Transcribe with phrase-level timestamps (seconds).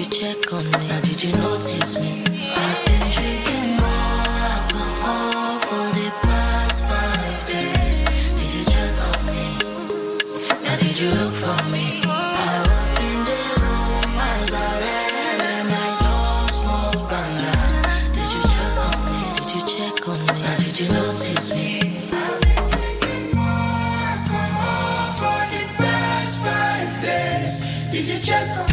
[0.00, 0.90] you check on me?
[0.90, 2.29] Or did you notice me?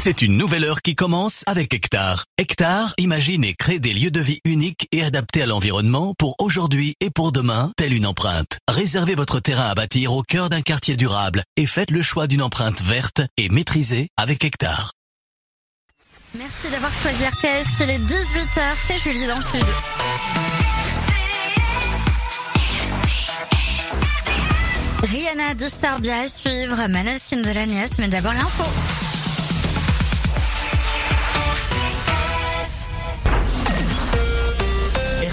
[0.07, 2.23] C'est une nouvelle heure qui commence avec Hectare.
[2.37, 6.95] Hectare imagine et crée des lieux de vie uniques et adaptés à l'environnement pour aujourd'hui
[7.01, 8.57] et pour demain, telle une empreinte.
[8.69, 12.41] Réservez votre terrain à bâtir au cœur d'un quartier durable et faites le choix d'une
[12.41, 14.93] empreinte verte et maîtrisée avec Hectare.
[16.35, 17.81] Merci d'avoir choisi RTS.
[17.81, 19.67] Il est 18h, c'est Julie dans le Sud.
[25.03, 28.63] Rihanna Disturbia à suivre, Manal Cinderanias, mais d'abord l'info.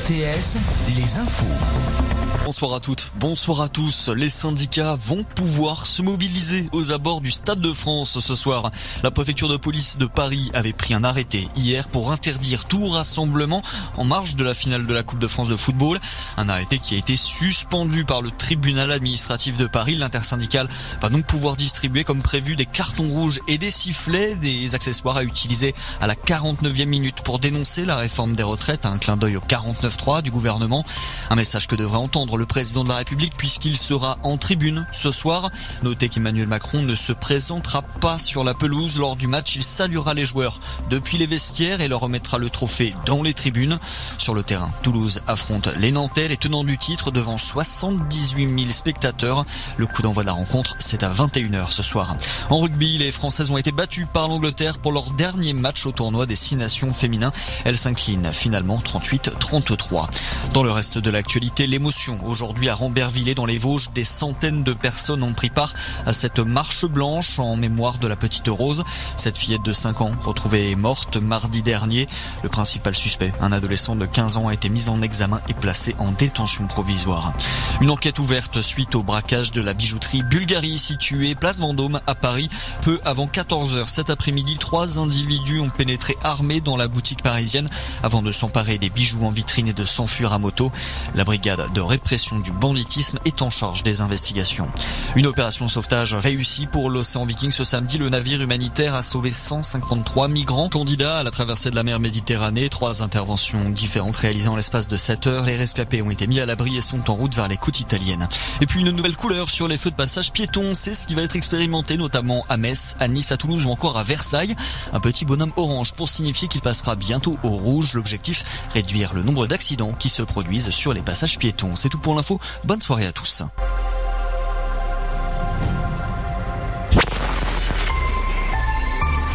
[0.04, 0.58] RTS,
[0.94, 2.43] les infos.
[2.44, 4.10] Bonsoir à toutes, bonsoir à tous.
[4.10, 8.70] Les syndicats vont pouvoir se mobiliser aux abords du Stade de France ce soir.
[9.02, 13.62] La préfecture de police de Paris avait pris un arrêté hier pour interdire tout rassemblement
[13.96, 15.98] en marge de la finale de la Coupe de France de football.
[16.36, 19.94] Un arrêté qui a été suspendu par le tribunal administratif de Paris.
[19.94, 20.68] L'intersyndicale
[21.00, 25.24] va donc pouvoir distribuer comme prévu des cartons rouges et des sifflets, des accessoires à
[25.24, 28.84] utiliser à la 49e minute pour dénoncer la réforme des retraites.
[28.84, 30.84] Un clin d'œil au 49.3 du gouvernement.
[31.30, 35.10] Un message que devrait entendre le président de la République puisqu'il sera en tribune ce
[35.10, 35.50] soir.
[35.82, 39.56] Notez qu'Emmanuel Macron ne se présentera pas sur la pelouse lors du match.
[39.56, 43.78] Il saluera les joueurs depuis les vestiaires et leur remettra le trophée dans les tribunes.
[44.18, 49.44] Sur le terrain, Toulouse affronte les Nantais, les tenants du titre devant 78 000 spectateurs.
[49.76, 52.16] Le coup d'envoi de la rencontre, c'est à 21h ce soir.
[52.50, 56.26] En rugby, les Françaises ont été battues par l'Angleterre pour leur dernier match au tournoi
[56.26, 57.32] des Six Nations féminins.
[57.64, 60.08] Elles s'inclinent finalement 38-33.
[60.52, 64.72] Dans le reste de l'actualité, l'émotion aujourd'hui à Rambervillers dans les Vosges, des centaines de
[64.72, 65.74] personnes ont pris part
[66.06, 68.84] à cette marche blanche en mémoire de la petite Rose.
[69.16, 72.06] Cette fillette de 5 ans retrouvée morte mardi dernier.
[72.42, 75.94] Le principal suspect, un adolescent de 15 ans, a été mis en examen et placé
[75.98, 77.32] en détention provisoire.
[77.80, 82.48] Une enquête ouverte suite au braquage de la bijouterie Bulgarie située place Vendôme à Paris.
[82.82, 87.68] Peu avant 14h cet après-midi, trois individus ont pénétré armés dans la boutique parisienne
[88.02, 90.72] avant de s'emparer des bijoux en vitrine et de s'enfuir à moto.
[91.14, 94.68] La brigade de répression du banditisme est en charge des investigations.
[95.16, 97.98] Une opération sauvetage réussie pour l'océan Viking ce samedi.
[97.98, 102.68] Le navire humanitaire a sauvé 153 migrants candidats à la traversée de la mer Méditerranée.
[102.68, 105.44] Trois interventions différentes réalisées en l'espace de 7 heures.
[105.44, 108.28] Les rescapés ont été mis à l'abri et sont en route vers les côtes italiennes.
[108.60, 110.74] Et puis une nouvelle couleur sur les feux de passage piétons.
[110.74, 113.98] C'est ce qui va être expérimenté notamment à Metz, à Nice, à Toulouse ou encore
[113.98, 114.54] à Versailles.
[114.92, 117.92] Un petit bonhomme orange pour signifier qu'il passera bientôt au rouge.
[117.94, 121.74] L'objectif, réduire le nombre d'accidents qui se produisent sur les passages piétons.
[121.74, 122.38] C'est tout pour l'info.
[122.62, 123.42] Bonne soirée à tous.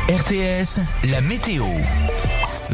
[0.07, 0.79] RTS,
[1.09, 1.65] la météo.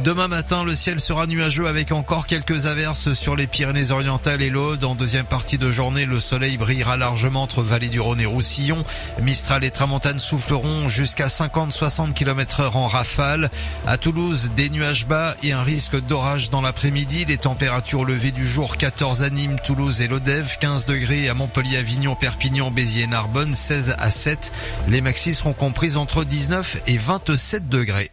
[0.04, 4.84] Demain matin, le ciel sera nuageux avec encore quelques averses sur les Pyrénées-Orientales et l'Aude.
[4.84, 8.84] En deuxième partie de journée, le soleil brillera largement entre Vallée du Rhône et Roussillon.
[9.22, 13.50] Mistral et Tramontane souffleront jusqu'à 50-60 km heure en rafale.
[13.88, 17.26] À Toulouse, des nuages bas et un risque d'orage dans l'après-midi.
[17.26, 21.78] Les températures levées du jour 14 à Nîmes, Toulouse et l'Odève, 15 degrés à Montpellier,
[21.78, 24.52] Avignon, Perpignan, Béziers Narbonne, 16 à 7.
[24.88, 28.12] Les maxis seront comprises entre 19 et 27 degrés.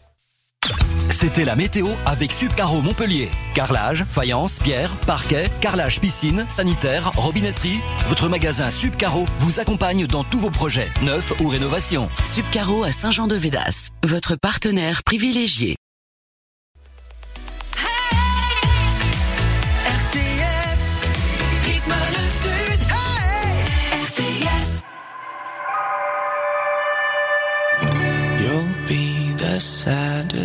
[1.12, 3.28] C'était la météo avec Subcaro Montpellier.
[3.54, 7.80] Carrelage, faïence, pierre, parquet, carrelage piscine, sanitaire, robinetterie.
[8.08, 12.08] Votre magasin Subcaro vous accompagne dans tous vos projets, neufs ou rénovations.
[12.24, 15.76] Subcaro à Saint-Jean-de-Védas, votre partenaire privilégié.
[19.84, 20.96] RTS,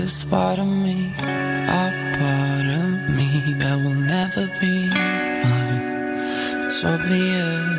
[0.08, 6.66] saddest part of me, a part of me that will never be mine.
[6.66, 7.78] It's obvious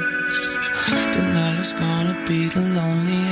[1.15, 3.28] tonight is gonna be the loneliest.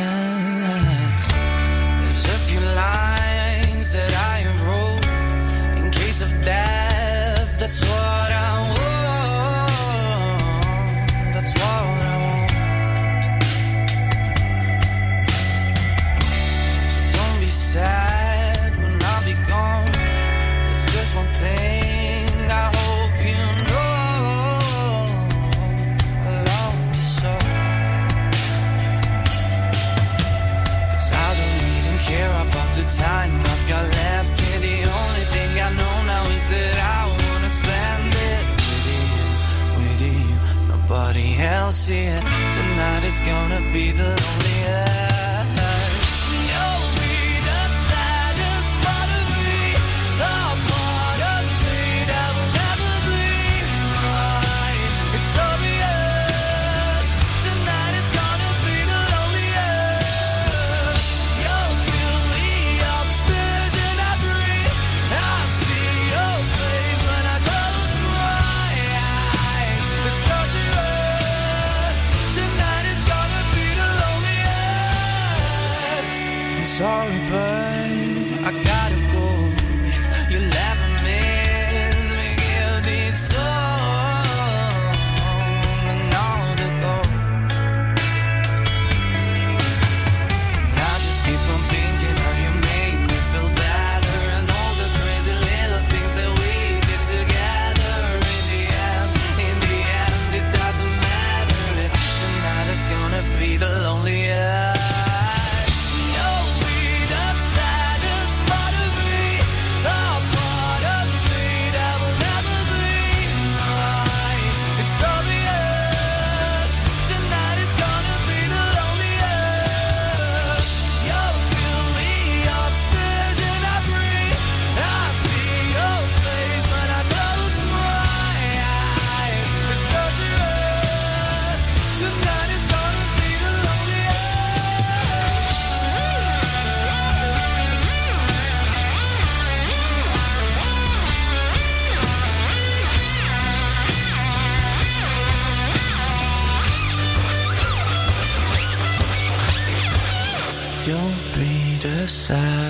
[41.66, 42.22] I'll see it.
[42.52, 44.45] Tonight is gonna be the lonely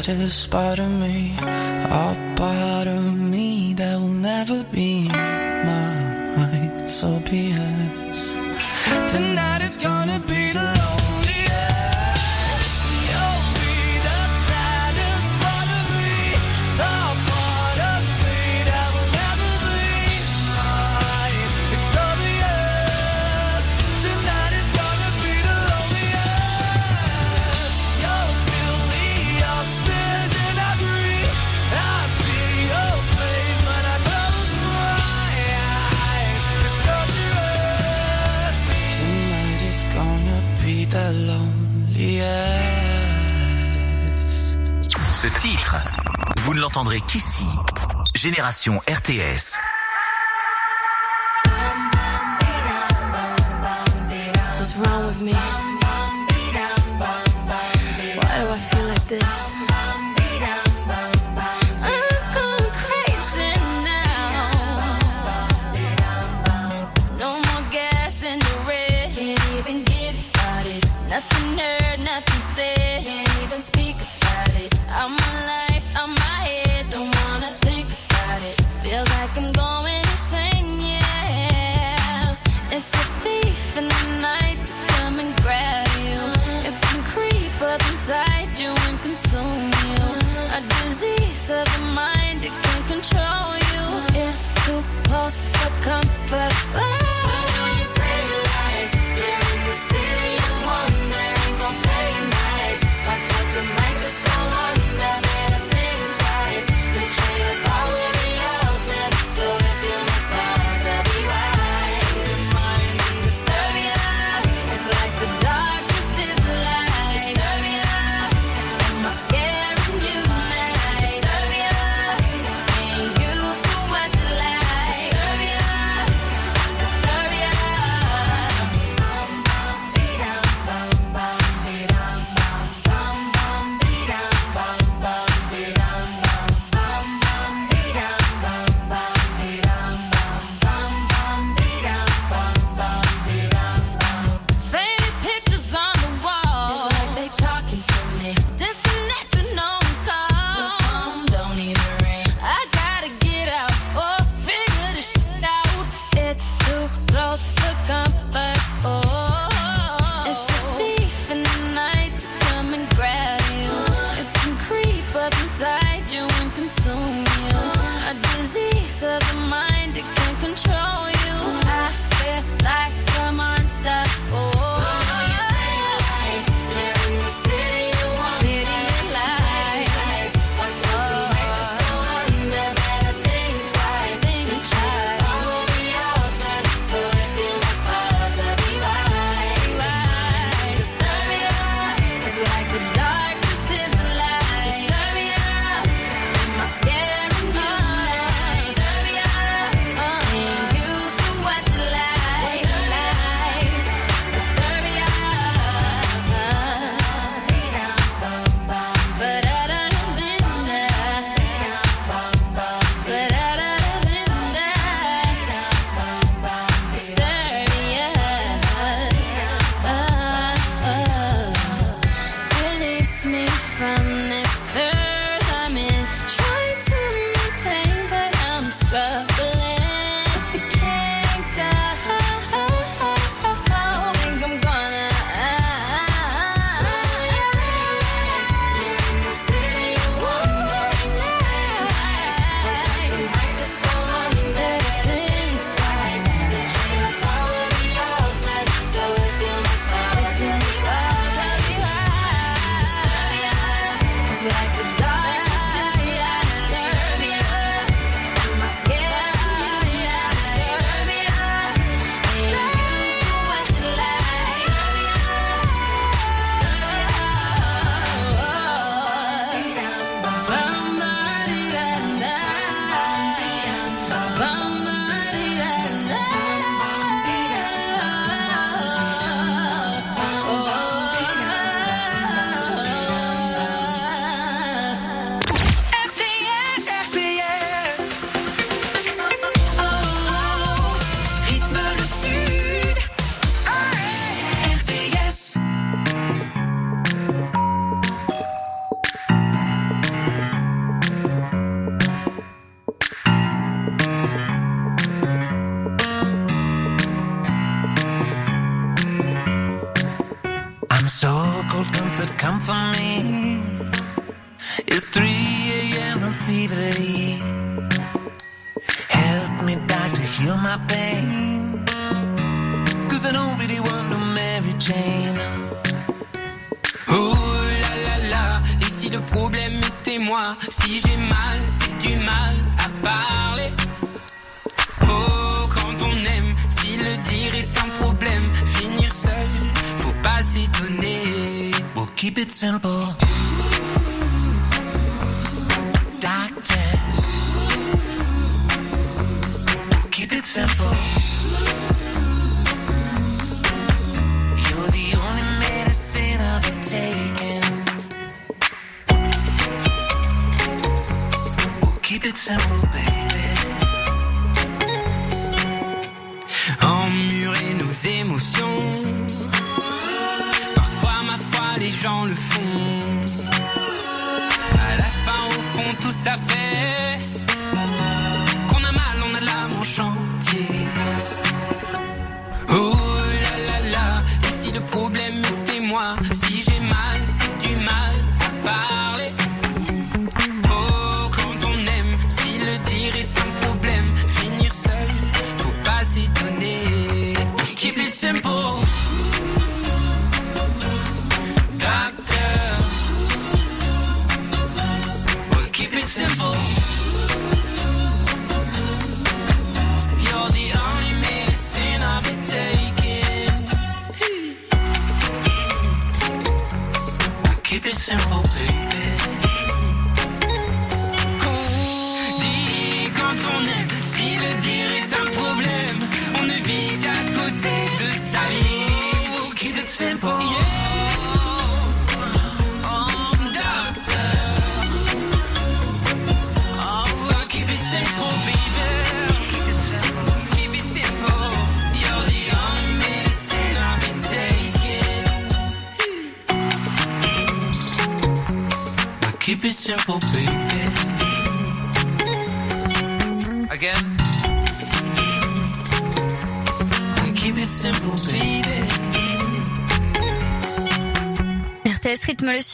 [0.06, 4.95] saddest part of me, a part of me that will never be.
[46.66, 47.46] l'entendrez qu'ici.
[48.16, 49.60] Génération RTS.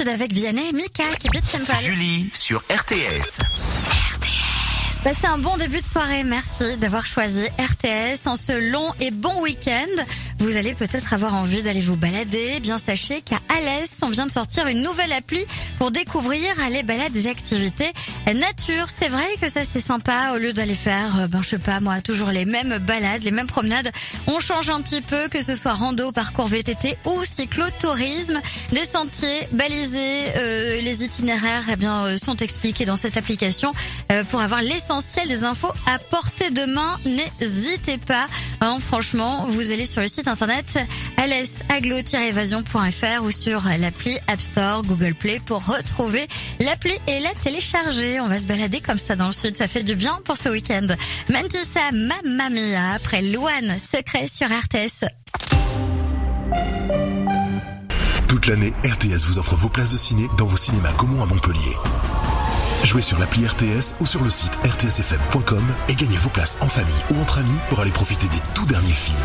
[0.02, 1.04] Sud avec Vianney Mika.
[1.80, 3.40] Julie sur RTS.
[5.04, 6.22] Passez un bon début de soirée.
[6.22, 10.04] Merci d'avoir choisi RTS en ce long et bon week-end.
[10.38, 12.60] Vous allez peut-être avoir envie d'aller vous balader.
[12.60, 15.44] Bien sachez qu'à Alès, on vient de sortir une nouvelle appli
[15.82, 17.92] pour découvrir les balades et activités
[18.26, 18.86] nature.
[18.88, 21.80] C'est vrai que ça c'est sympa au lieu d'aller faire, euh, ben je sais pas
[21.80, 23.90] moi, toujours les mêmes balades, les mêmes promenades.
[24.28, 28.40] On change un petit peu, que ce soit rando, parcours VTT ou cyclotourisme.
[28.70, 33.72] Des sentiers balisés, euh, les itinéraires eh bien euh, sont expliqués dans cette application
[34.12, 36.98] Euh, pour avoir l'essentiel des infos à portée de main.
[37.06, 38.26] N'hésitez pas.
[38.60, 40.78] Hein, franchement, vous allez sur le site internet
[41.16, 46.28] alsaglo-évasion.fr ou sur l'appli App Store, Google Play pour retrouver
[46.60, 48.20] l'appli et la télécharger.
[48.20, 49.56] On va se balader comme ça dans le sud.
[49.56, 50.86] Ça fait du bien pour ce week-end.
[51.28, 55.06] Mantissa Mamma Mia après Loane Secret sur RTS.
[58.28, 61.76] Toute l'année, RTS vous offre vos places de ciné dans vos cinémas Gaumont à Montpellier.
[62.82, 66.94] Jouez sur l'appli RTS ou sur le site rtsfm.com et gagnez vos places en famille
[67.10, 69.18] ou entre amis pour aller profiter des tout derniers films.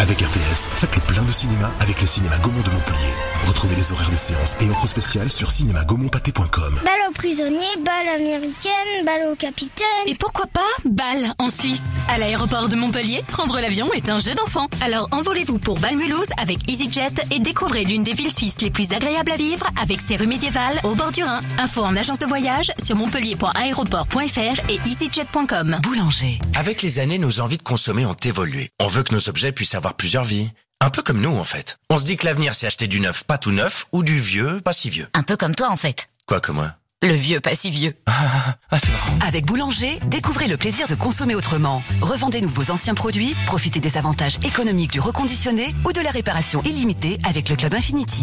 [0.00, 3.14] Avec RTS, faites le plein de cinéma avec les cinémas Gaumont de Montpellier.
[3.46, 6.80] Retrouvez les horaires des séances et offres spéciales sur cinémagaumontpâté.com.
[6.84, 9.86] Balle aux prisonniers, balle américaine, balle au capitaine.
[10.06, 14.34] Et pourquoi pas balle en Suisse À l'aéroport de Montpellier, prendre l'avion est un jeu
[14.34, 14.66] d'enfant.
[14.84, 19.30] Alors envolez-vous pour Balmulhouse avec EasyJet et découvrez l'une des villes suisses les plus agréables
[19.30, 21.40] à vivre avec ses rues médiévales au bord du Rhin.
[21.58, 25.78] Info en agence de voyage sur montpellier.aéroport.fr et easyjet.com.
[25.82, 26.40] Boulanger.
[26.56, 28.70] Avec les années, nos envies de consommer ont évolué.
[28.80, 30.50] On veut que nos objets puissent avoir plusieurs vies.
[30.80, 31.78] Un peu comme nous, en fait.
[31.90, 34.60] On se dit que l'avenir, c'est acheter du neuf, pas tout neuf, ou du vieux,
[34.60, 35.08] pas si vieux.
[35.14, 36.08] Un peu comme toi en fait.
[36.26, 37.94] Quoi que moi Le vieux pas si vieux.
[38.06, 39.18] Ah, c'est marrant.
[39.26, 41.82] Avec Boulanger, découvrez le plaisir de consommer autrement.
[42.00, 47.18] Revendez-nous vos anciens produits, profitez des avantages économiques du reconditionné ou de la réparation illimitée
[47.28, 48.22] avec le Club Infinity.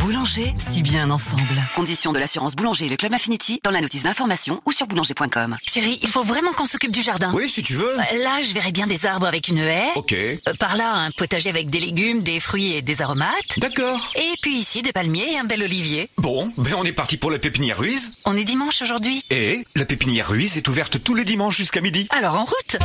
[0.00, 1.42] Boulanger, si bien ensemble.
[1.76, 5.56] Conditions de l'assurance Boulanger et le Club Infinity dans la notice d'information ou sur boulanger.com.
[5.64, 7.30] Chérie, il faut vraiment qu'on s'occupe du jardin.
[7.32, 7.96] Oui, si tu veux.
[7.98, 9.86] Euh, Là, je verrais bien des arbres avec une haie.
[9.94, 10.12] Ok.
[10.12, 13.58] Euh, Par là, un potager avec des légumes, des fruits et des aromates.
[13.58, 14.12] D'accord.
[14.16, 16.10] Et puis ici, des palmiers et un bel olivier.
[16.18, 18.15] Bon, ben on est parti pour la pépinière Ruiz.
[18.24, 19.22] On est dimanche aujourd'hui.
[19.30, 22.08] Et la pépinière Ruiz est ouverte tous les dimanches jusqu'à midi.
[22.10, 22.76] Alors en route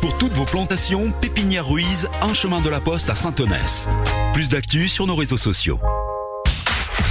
[0.00, 3.88] Pour toutes vos plantations, Pépinière Ruiz, un chemin de la poste à Saint-Onès.
[4.32, 5.80] Plus d'actu sur nos réseaux sociaux.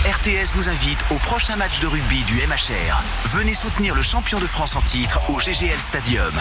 [0.06, 3.03] RTS vous invite au prochain match de rugby du MHR.
[3.38, 6.34] Venez soutenir le champion de France en titre au GGL Stadium.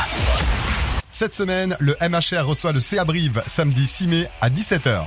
[1.11, 5.07] Cette semaine, le MHR reçoit le CA Brive samedi 6 mai à 17h.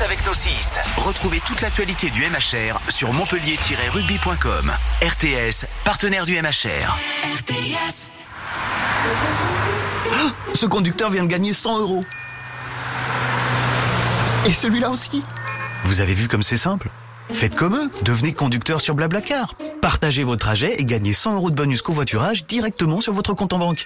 [0.00, 0.80] Avec nos cistes.
[0.96, 4.72] Retrouvez toute l'actualité du MHR sur montpellier-rugby.com.
[5.02, 6.96] RTS, partenaire du MHR.
[7.36, 8.10] RTS.
[10.54, 12.04] Ce conducteur vient de gagner 100 euros.
[14.46, 15.22] Et celui-là aussi.
[15.84, 16.88] Vous avez vu comme c'est simple?
[17.30, 19.54] Faites comme eux, devenez conducteur sur Blablacar.
[19.82, 23.58] Partagez vos trajets et gagnez 100 euros de bonus covoiturage directement sur votre compte en
[23.58, 23.84] banque.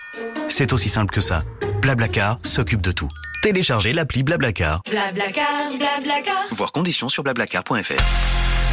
[0.49, 1.43] C'est aussi simple que ça.
[1.83, 3.09] Blablacar s'occupe de tout.
[3.47, 4.83] Téléchargez l'appli Blablacar.
[4.91, 6.47] Blablacar, blablacar.
[6.51, 8.03] Voir conditions sur blablacar.fr.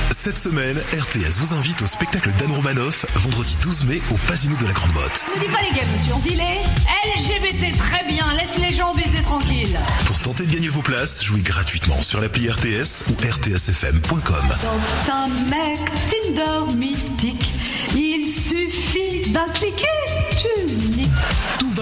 [0.10, 4.66] Cette semaine, RTS vous invite au spectacle d'Anne Romanoff, vendredi 12 mai au Pasino de
[4.66, 5.26] la Grande Motte.
[5.36, 6.58] Ne dis pas les gars, monsieur, on dit les
[7.06, 9.78] LGBT, très bien, laisse les gens baiser tranquille.
[10.08, 14.48] Pour tenter de gagner vos places, jouez gratuitement sur l'appli RTS ou rtsfm.com.
[14.64, 17.54] Dans un mec Tinder mythique,
[17.96, 19.86] il suffit d'un cliquer,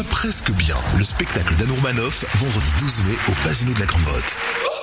[0.04, 0.78] presque bien.
[0.98, 4.81] Le spectacle d'Anne Romanoff, vendredi 12 mai au Pasino de la Grande Motte.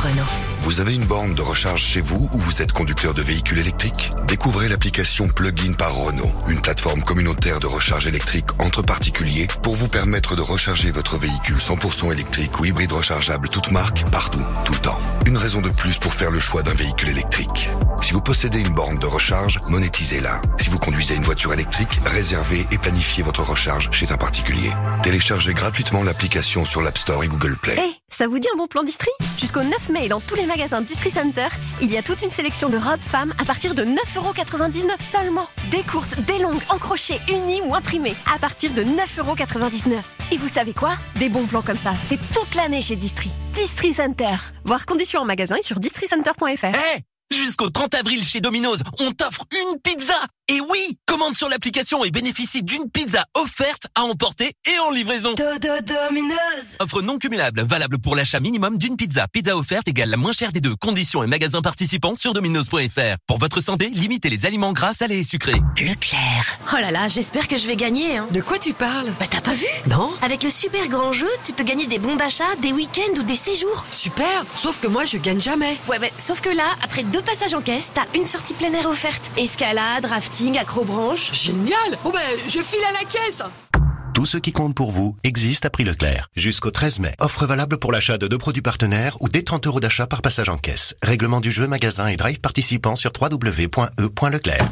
[0.00, 0.24] Renault.
[0.62, 4.08] Vous avez une borne de recharge chez vous ou vous êtes conducteur de véhicules électriques?
[4.26, 9.88] Découvrez l'application Plugin par Renault, une plateforme communautaire de recharge électrique entre particuliers pour vous
[9.88, 14.78] permettre de recharger votre véhicule 100% électrique ou hybride rechargeable toute marque, partout, tout le
[14.78, 15.00] temps.
[15.26, 17.68] Une raison de plus pour faire le choix d'un véhicule électrique.
[18.02, 20.40] Si vous possédez une borne de recharge, monétisez-la.
[20.58, 24.70] Si vous conduisez une voiture électrique, réservez et planifiez votre recharge chez un particulier.
[25.02, 27.99] Téléchargez gratuitement l'application sur l'App Store et Google Play.
[28.20, 29.08] Ça vous dit un bon plan Distri?
[29.38, 31.48] Jusqu'au 9 mai, dans tous les magasins Distri Center,
[31.80, 35.48] il y a toute une sélection de robes femmes à partir de 9,99€ seulement.
[35.70, 40.02] Des courtes, des longues, en crochet, unies ou imprimées, à partir de 9,99€.
[40.32, 40.98] Et vous savez quoi?
[41.16, 43.30] Des bons plans comme ça, c'est toute l'année chez Distri.
[43.54, 44.36] Distri Center.
[44.66, 46.76] Voir conditions en magasin et sur districenter.fr.
[46.96, 47.00] Eh
[47.32, 52.10] Jusqu'au 30 avril chez Domino's, on t'offre une pizza Et oui Commande sur l'application et
[52.10, 58.16] bénéficie d'une pizza offerte à emporter et en livraison Domino's Offre non cumulable, valable pour
[58.16, 59.28] l'achat minimum d'une pizza.
[59.32, 60.74] Pizza offerte égale la moins chère des deux.
[60.74, 63.16] Conditions et magasins participants sur dominos.fr.
[63.28, 65.60] Pour votre santé, limitez les aliments gras, salés et sucrés.
[65.78, 66.58] Leclerc.
[66.72, 68.16] Oh là là, j'espère que je vais gagner.
[68.16, 68.26] Hein.
[68.32, 69.12] De quoi tu parles?
[69.20, 69.66] Bah t'as pas vu?
[69.86, 70.10] Non.
[70.20, 73.36] Avec le super grand jeu, tu peux gagner des bons d'achat, des week-ends ou des
[73.36, 73.84] séjours.
[73.92, 75.76] Super Sauf que moi, je gagne jamais.
[75.86, 78.88] Ouais, ouais, sauf que là, après deux passages en caisse, t'as une sortie plein air
[78.88, 79.30] offerte.
[79.36, 83.42] Escalade, rafting, Génial Bon ben, je file à la caisse
[84.14, 86.28] Tout ce qui compte pour vous existe à prix Leclerc.
[86.34, 87.14] Jusqu'au 13 mai.
[87.20, 90.48] Offre valable pour l'achat de deux produits partenaires ou des 30 euros d'achat par passage
[90.48, 90.94] en caisse.
[91.02, 94.64] Règlement du jeu, magasin et drive participant sur www.e.leclerc.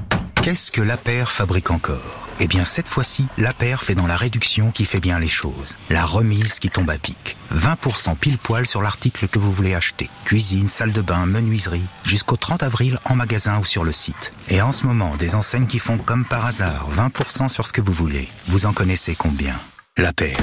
[0.49, 2.27] Qu'est-ce que l'APER fabrique encore?
[2.41, 5.77] Eh bien cette fois-ci, l'APER fait dans la réduction qui fait bien les choses.
[5.91, 7.37] La remise qui tombe à pic.
[7.55, 10.09] 20% pile poil sur l'article que vous voulez acheter.
[10.25, 11.85] Cuisine, salle de bain, menuiserie.
[12.03, 14.33] Jusqu'au 30 avril en magasin ou sur le site.
[14.49, 17.83] Et en ce moment, des enseignes qui font comme par hasard 20% sur ce que
[17.83, 18.27] vous voulez.
[18.47, 19.55] Vous en connaissez combien?
[19.99, 20.35] L'APER.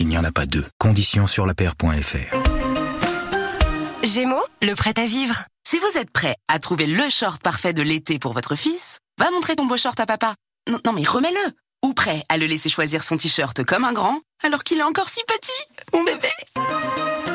[0.00, 0.66] Il n'y en a pas deux.
[0.78, 2.36] Conditions sur l'APER.fr.
[4.02, 5.44] Gémeaux, le prêt à vivre.
[5.64, 9.30] Si vous êtes prêt à trouver le short parfait de l'été pour votre fils, va
[9.30, 10.34] montrer ton beau short à papa.
[10.68, 11.52] Non, mais remets-le.
[11.84, 15.08] Ou prêt à le laisser choisir son t-shirt comme un grand, alors qu'il est encore
[15.08, 16.28] si petit, mon bébé.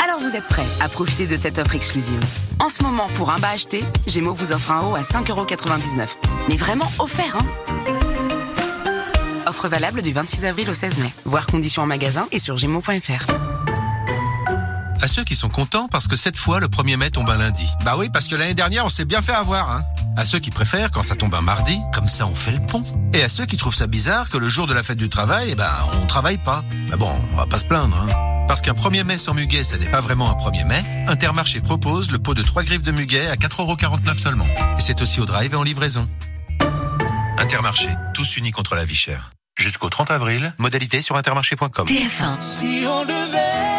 [0.01, 2.19] Alors vous êtes prêt à profiter de cette offre exclusive.
[2.63, 6.15] En ce moment, pour un bas acheté, Gémeaux vous offre un haut à 5,99€.
[6.47, 7.83] Mais vraiment offert, hein
[9.45, 11.11] Offre valable du 26 avril au 16 mai.
[11.25, 13.27] Voir conditions en magasin et sur gémeaux.fr.
[15.01, 17.67] À ceux qui sont contents parce que cette fois, le 1er mai tombe un lundi.
[17.86, 19.83] Bah oui, parce que l'année dernière, on s'est bien fait avoir, hein.
[20.17, 22.83] À ceux qui préfèrent quand ça tombe un mardi, comme ça on fait le pont.
[23.13, 25.49] Et à ceux qui trouvent ça bizarre que le jour de la fête du travail,
[25.51, 26.63] eh ben, on travaille pas.
[26.89, 28.45] Mais bon, on va pas se plaindre, hein.
[28.47, 32.12] Parce qu'un 1er mai sans muguet, ça n'est pas vraiment un 1er mai, Intermarché propose
[32.12, 34.47] le pot de 3 griffes de muguet à 4,49€ seulement.
[34.77, 36.07] Et c'est aussi au drive et en livraison.
[37.38, 39.29] Intermarché, tous unis contre la vie chère.
[39.57, 41.88] Jusqu'au 30 avril, modalité sur intermarché.com.
[41.88, 42.41] TF1.
[42.41, 43.76] Si on devait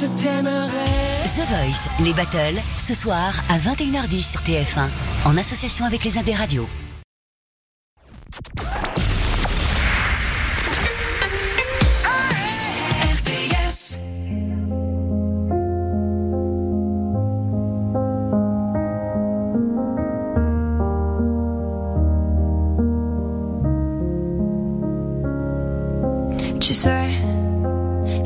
[0.00, 0.68] je t'aimerais.
[1.24, 4.88] The Voice, les battles, ce soir à 21h10 sur TF1,
[5.24, 6.68] en association avec les Indes Radio.
[13.14, 14.00] RTS.
[26.60, 27.10] Tu sais,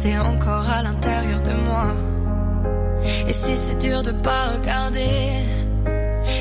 [0.00, 1.96] c'est encore à l'intérieur de moi.
[3.26, 5.42] Et si c'est dur de pas regarder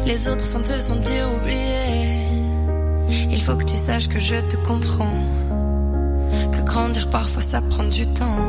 [0.05, 2.19] les autres sans te sentir oublié,
[3.31, 5.23] il faut que tu saches que je te comprends,
[6.51, 8.45] que grandir parfois ça prend du temps.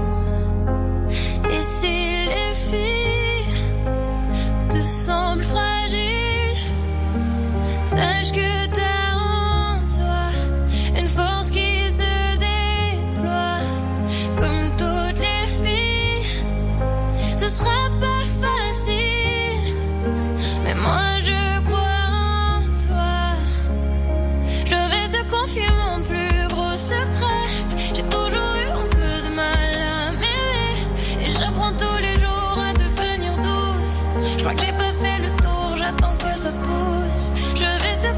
[1.55, 1.97] Et si
[2.33, 3.55] les filles
[4.69, 6.61] te semblent fragiles,
[7.87, 8.58] sache que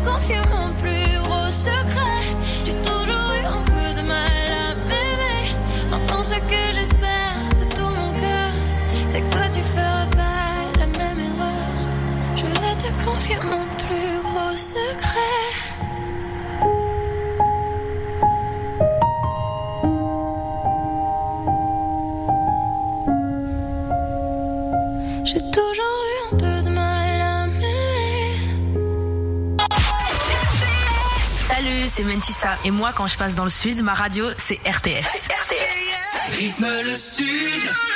[0.05, 2.23] confier mon plus gros secret.
[2.65, 5.43] J'ai toujours eu un peu de mal à m'aimer.
[5.91, 8.51] Maintenant, ce que j'espère de tout mon cœur,
[9.11, 11.73] c'est que toi tu feras pas la même erreur.
[12.37, 15.30] Je vais te confier mon plus gros secret.
[31.91, 32.57] C'est Mentissa.
[32.65, 35.29] Et moi, quand je passe dans le sud, ma radio, c'est RTS.
[35.29, 36.39] RTS.
[36.39, 37.90] Rythme le sud.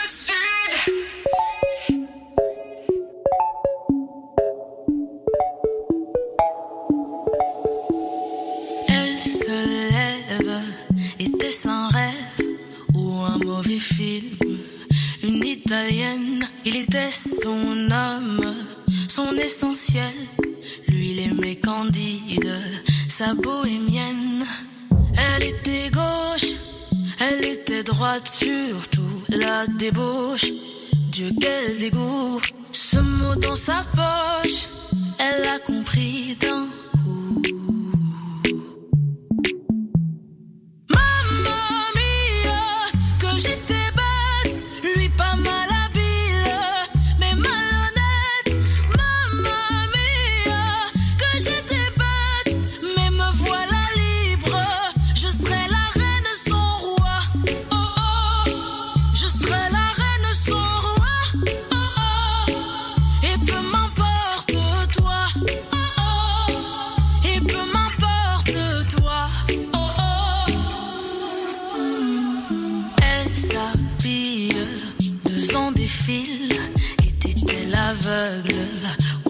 [76.06, 78.54] Était-elle aveugle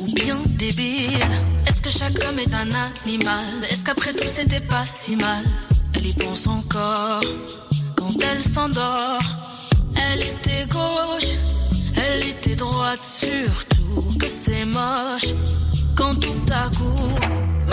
[0.00, 1.20] ou bien débile?
[1.68, 2.68] Est-ce que chaque homme est un
[3.04, 3.46] animal?
[3.70, 5.44] Est-ce qu'après tout c'était pas si mal?
[5.94, 7.22] Elle y pense encore
[7.96, 9.22] quand elle s'endort.
[9.94, 11.36] Elle était gauche,
[11.94, 15.32] elle était droite, surtout que c'est moche
[15.94, 17.63] quand tout à coup.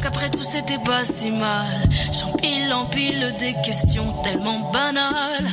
[0.00, 1.66] Parce qu'après tout, c'était pas si mal.
[2.18, 5.46] J'empile, empile des questions tellement banales.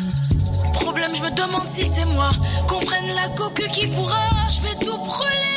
[0.71, 2.31] Problème, je me demande si c'est moi.
[2.65, 4.29] Qu'on prenne la coque qui pourra.
[4.49, 5.56] Je vais tout brûler.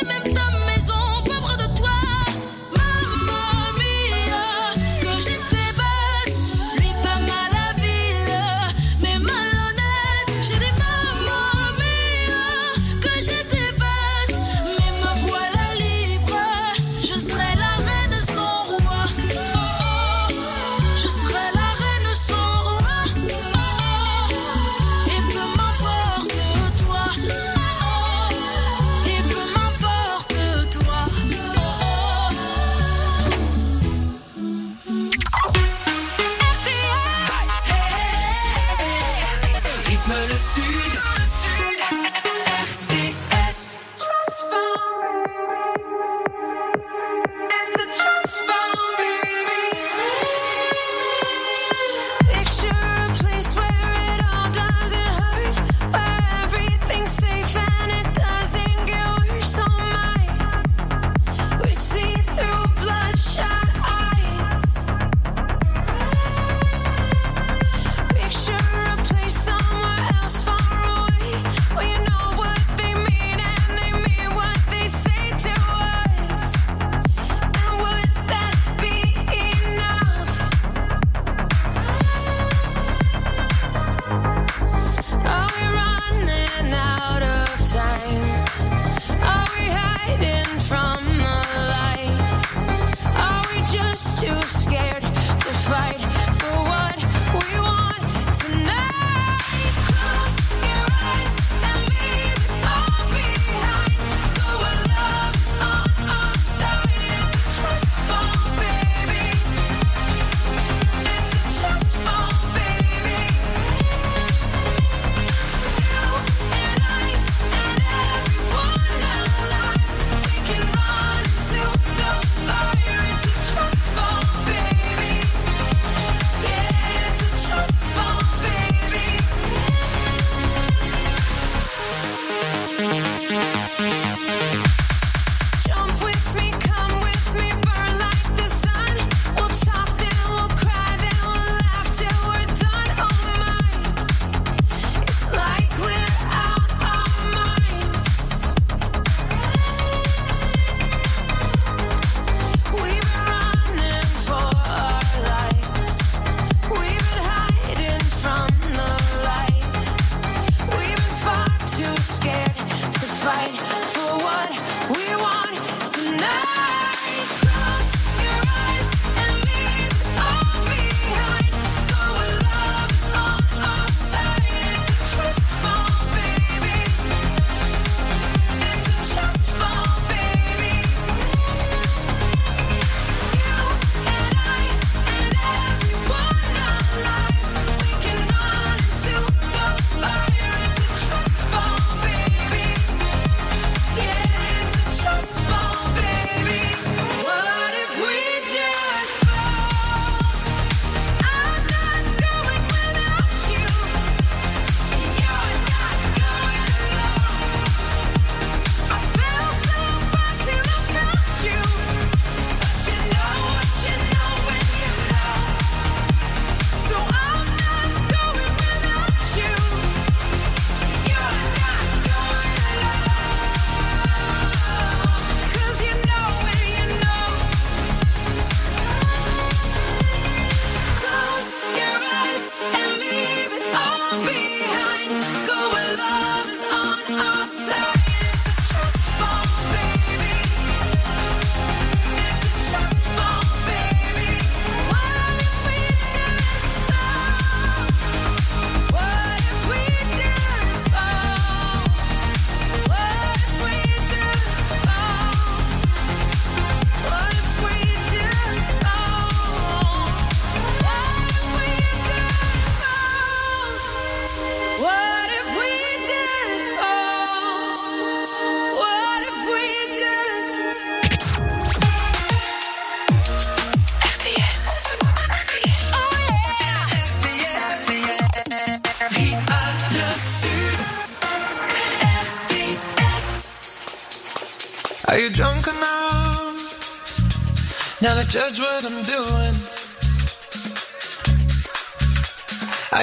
[288.31, 289.55] Judge what I'm doing.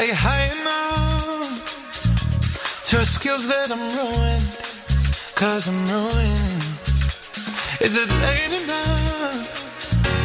[0.06, 1.52] You high enough
[2.88, 4.48] to skills that I'm ruined?
[5.36, 6.64] Cause I'm ruined.
[7.84, 9.48] Is it late enough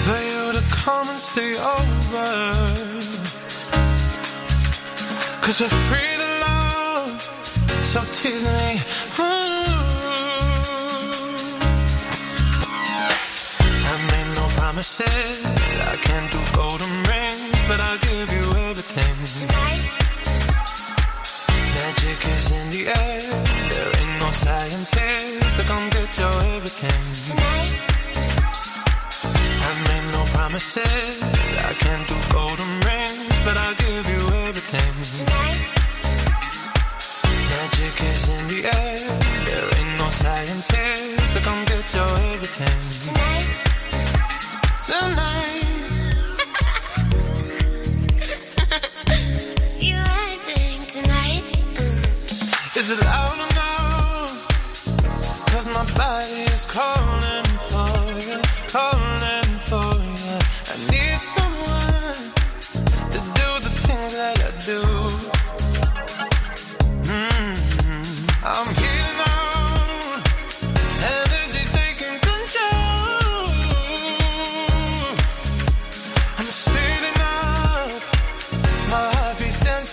[0.05, 2.29] for you to come and stay over?
[5.43, 7.21] Cause we're free to love,
[7.83, 9.02] so tease me.
[16.13, 18.42] Can't golden rings, but I'll give you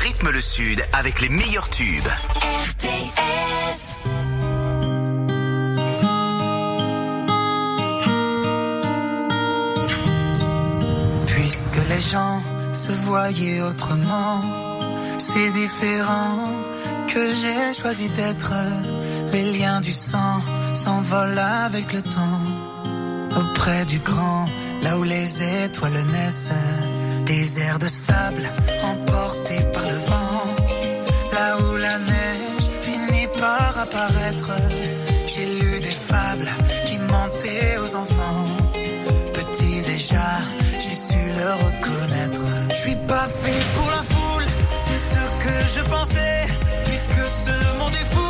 [0.00, 2.12] rythme le sud avec les meilleurs tubes.
[11.26, 12.40] Puisque les gens
[12.72, 14.40] se voyaient autrement,
[15.18, 16.48] c'est différent
[17.06, 18.54] que j'ai choisi d'être.
[19.32, 20.40] Les liens du sang
[20.74, 22.42] s'envolent avec le temps.
[23.36, 24.46] Auprès du grand,
[24.82, 26.50] là où les étoiles naissent,
[27.30, 28.42] airs de sable
[28.82, 30.44] emportés par le vent.
[31.32, 34.50] Là où la neige finit par apparaître,
[35.26, 36.50] j'ai lu des fables
[36.86, 38.46] qui mentaient aux enfants.
[39.32, 40.30] Petit déjà,
[40.78, 42.42] j'ai su le reconnaître.
[42.70, 44.46] Je suis pas fait pour la foule,
[44.84, 46.38] c'est ce que je pensais.
[46.86, 48.29] Puisque ce monde est fou,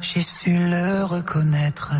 [0.00, 1.92] J'ai su le reconnaître.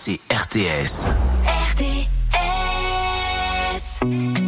[0.00, 1.06] C'est RTS.
[4.00, 4.47] Viens,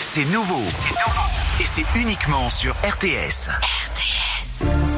[0.00, 0.62] C'est nouveau.
[0.68, 1.26] C'est nouveau.
[1.60, 3.50] Et c'est uniquement sur RTS.
[3.50, 4.97] RTS.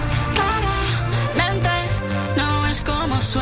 [3.21, 3.35] lost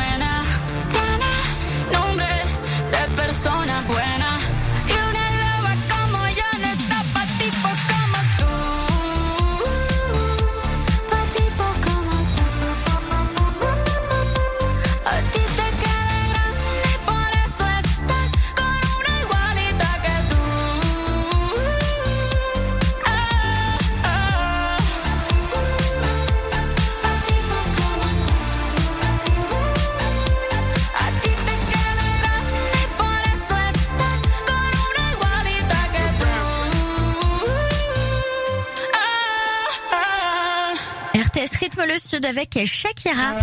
[41.86, 43.36] le sud avec Shakira.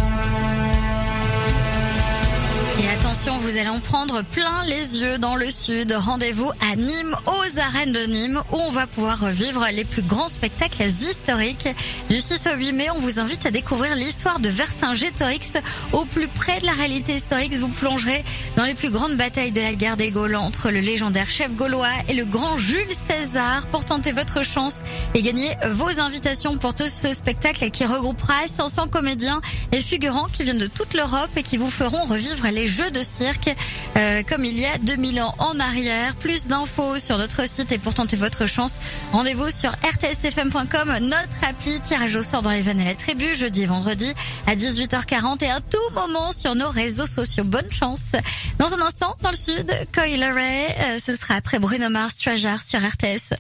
[3.36, 5.92] Vous allez en prendre plein les yeux dans le sud.
[5.92, 10.30] Rendez-vous à Nîmes, aux arènes de Nîmes, où on va pouvoir revivre les plus grands
[10.30, 11.68] spectacles historiques.
[12.10, 15.58] Du 6 au 8 mai, on vous invite à découvrir l'histoire de Vercingétorix
[15.92, 17.54] au plus près de la réalité historique.
[17.54, 18.24] Vous plongerez
[18.56, 21.92] dans les plus grandes batailles de la guerre des Gaules entre le légendaire chef gaulois
[22.08, 27.14] et le grand Jules César pour tenter votre chance et gagner vos invitations pour ce
[27.14, 29.42] spectacle qui regroupera 500 comédiens
[29.74, 33.02] et figurants qui viennent de toute l'Europe et qui vous feront revivre les jeux de
[33.18, 33.56] cirque
[33.96, 36.16] euh, comme il y a 2000 ans en arrière.
[36.16, 38.80] Plus d'infos sur notre site et pour tenter votre chance,
[39.12, 43.64] rendez-vous sur rtsfm.com, notre appli tirage au sort dans les vannes et la tribu, jeudi
[43.64, 44.14] et vendredi
[44.46, 47.44] à 18h40 et à tout moment sur nos réseaux sociaux.
[47.44, 48.12] Bonne chance.
[48.60, 52.62] Dans un instant, dans le sud, Coil Ray, euh, ce sera après Bruno Mars Treasure
[52.62, 53.34] sur RTS.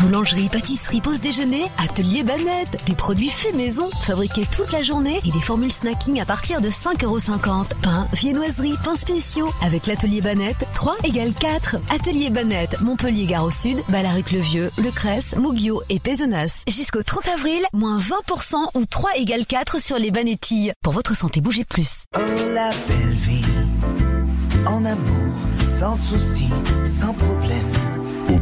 [0.00, 2.84] Boulangerie, pâtisserie, pause déjeuner, atelier Banette.
[2.86, 6.68] Des produits faits maison, fabriqués toute la journée et des formules snacking à partir de
[6.68, 7.68] 5,50€.
[7.82, 9.50] Pain, viennoiserie, pains spéciaux.
[9.62, 11.76] Avec l'atelier Banette, 3 égale 4.
[11.90, 15.34] Atelier Banette, Montpellier Gare au Sud, Balaruc-le-Vieux, Le Cresse,
[15.88, 16.62] et Pézenas.
[16.68, 20.72] Jusqu'au 30 avril, moins 20% ou 3 égale 4 sur les banettilles.
[20.82, 22.04] Pour votre santé, bougez plus.
[22.16, 22.20] Oh
[22.54, 23.16] la belle
[24.66, 25.34] en amour,
[25.78, 27.37] sans sans problème.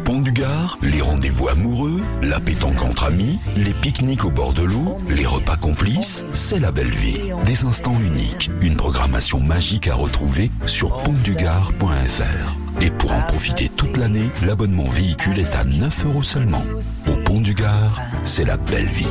[0.07, 4.61] Pont du Gard, les rendez-vous amoureux, la pétanque entre amis, les pique-niques au bord de
[4.61, 7.33] l'eau, les repas complices, c'est la belle vie.
[7.45, 12.55] Des instants uniques, une programmation magique à retrouver sur pontdugard.fr.
[12.79, 16.63] Et pour en profiter toute l'année, l'abonnement véhicule est à 9 euros seulement.
[17.07, 19.07] Au Pont du Gard, c'est la belle vie.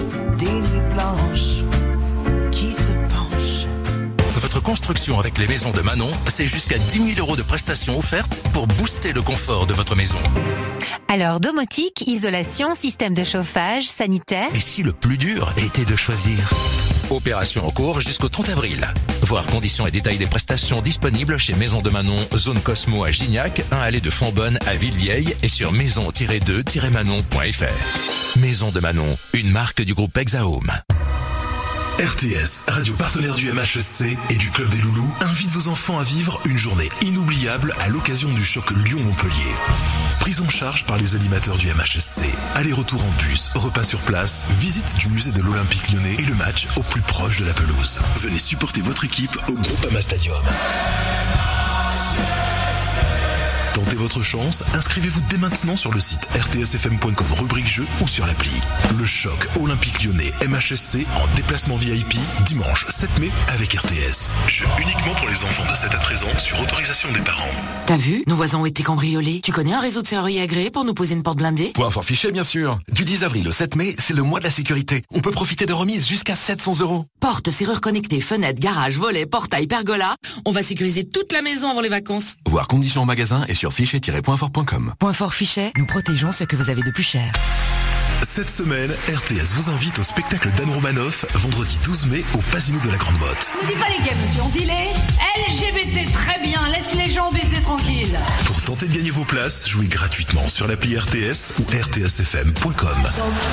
[4.57, 8.41] Votre construction avec les maisons de Manon, c'est jusqu'à 10 000 euros de prestations offertes
[8.55, 10.17] pour booster le confort de votre maison.
[11.09, 14.49] Alors, domotique, isolation, système de chauffage, sanitaire.
[14.55, 16.39] Et si le plus dur était de choisir?
[17.11, 18.91] Opération en cours jusqu'au 30 avril.
[19.25, 23.63] Voir conditions et détails des prestations disponibles chez Maison de Manon, zone Cosmo à Gignac,
[23.71, 28.39] 1 allée de Fonbonne à Villevieille et sur maison-2-manon.fr.
[28.39, 30.73] Maison de Manon, une marque du groupe Hexahome.
[31.99, 36.43] RTS, radio partenaire du MHSC et du Club des Loulous, invite vos enfants à vivre
[36.45, 39.55] une journée inoubliable à l'occasion du choc Lyon-Montpellier.
[40.21, 42.25] Prise en charge par les animateurs du MHSC.
[42.55, 46.69] Aller-retour en bus, repas sur place, visite du musée de l'Olympique lyonnais et le match
[46.77, 47.99] au plus proche de la pelouse.
[48.17, 50.37] Venez supporter votre équipe au Groupama Stadium.
[53.77, 58.63] Tentez votre chance, inscrivez-vous dès maintenant sur le site rtsfm.com rubrique jeu ou sur l'appli.
[58.97, 62.15] Le choc olympique lyonnais MHSC en déplacement VIP
[62.47, 64.33] dimanche 7 mai avec RTS.
[64.49, 67.45] Jeu uniquement pour les enfants de 7 à 13 ans sur autorisation des parents.
[67.85, 68.25] T'as vu?
[68.27, 69.43] Nos voisins ont été cambriolés.
[69.45, 71.73] Tu connais un réseau de serruriers agréé pour nous poser une porte blindée?
[71.75, 72.79] Point fort fiché, bien sûr.
[72.91, 75.03] Du 10 avril au 7 mai, c'est le mois de la sécurité.
[75.13, 77.05] On peut profiter de remises jusqu'à 700 euros.
[77.21, 80.17] Porte, serrure connectée, fenêtre, garage, volet, portail, pergola.
[80.47, 82.37] On va sécuriser toute la maison avant les vacances.
[82.49, 84.95] Voir conditions en magasin et sur fichet-pointfort.com.
[84.99, 87.33] Point fort fichet, nous protégeons ce que vous avez de plus cher.
[88.23, 92.91] Cette semaine, RTS vous invite au spectacle d'Anne Romanoff, vendredi 12 mai au Pasino de
[92.91, 93.51] la Grande Motte.
[93.63, 94.89] Ne dis pas les gays, monsieur, on dit les
[95.49, 98.19] LGBT, très bien, laisse les gens baiser tranquille.
[98.47, 103.03] Pour tenter de gagner vos places, jouez gratuitement sur l'appli RTS ou rtsfm.com.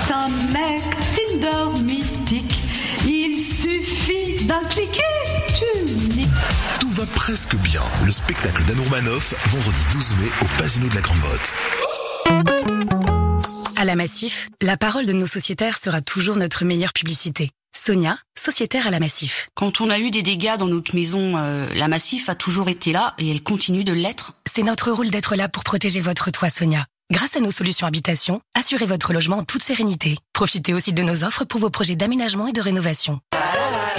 [0.10, 0.84] Dans un mec
[1.16, 2.62] Tinder mythique,
[3.06, 5.13] il suffit d'un niques.
[7.06, 7.82] Presque bien.
[8.06, 11.54] Le spectacle d'Anne Romanoff, vendredi 12 mai au Pasino de la Grande Motte.
[13.76, 17.50] À la Massif, la parole de nos sociétaires sera toujours notre meilleure publicité.
[17.76, 19.50] Sonia, sociétaire à la Massif.
[19.56, 22.94] Quand on a eu des dégâts dans notre maison, euh, la Massif a toujours été
[22.94, 24.34] là et elle continue de l'être.
[24.54, 26.86] C'est notre rôle d'être là pour protéger votre toit, Sonia.
[27.12, 30.18] Grâce à nos solutions habitation, assurez votre logement en toute sérénité.
[30.32, 33.20] Profitez aussi de nos offres pour vos projets d'aménagement et de rénovation.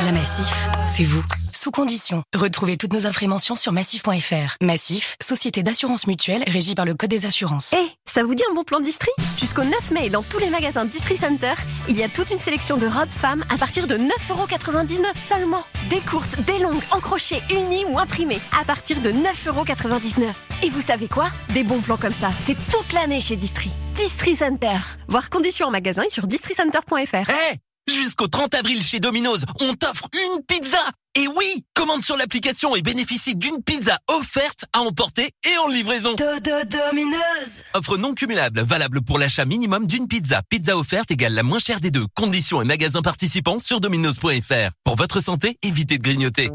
[0.05, 0.55] La Massif,
[0.97, 1.23] c'est vous.
[1.65, 2.23] Sous condition.
[2.35, 4.57] Retrouvez toutes nos offres et mentions sur massif.fr.
[4.61, 7.73] Massif, société d'assurance mutuelle régie par le Code des assurances.
[7.73, 9.09] Eh, ça vous dit un bon plan Distri
[9.41, 11.55] Jusqu'au 9 mai, dans tous les magasins Distri Center,
[11.89, 15.65] il y a toute une sélection de robes femmes à partir de 9,99€ seulement.
[15.89, 20.35] Des courtes, des longues, en crochet, unies ou imprimées, à partir de 9,99€.
[20.65, 21.31] Et vous savez quoi?
[21.55, 23.71] Des bons plans comme ça, c'est toute l'année chez Distri.
[23.95, 24.81] Distri Center.
[25.09, 27.31] Voir conditions en magasin et sur districenter.fr.
[27.31, 27.57] Eh
[27.91, 32.83] Jusqu'au 30 avril chez Domino's, on t'offre une pizza Et oui Commande sur l'application et
[32.83, 39.19] bénéficie d'une pizza offerte à emporter et en livraison Domino's Offre non cumulable, valable pour
[39.19, 40.43] l'achat minimum d'une pizza.
[40.49, 42.07] Pizza offerte égale la moins chère des deux.
[42.15, 44.71] Conditions et magasins participants sur dominos.fr.
[44.85, 46.51] Pour votre santé, évitez de grignoter.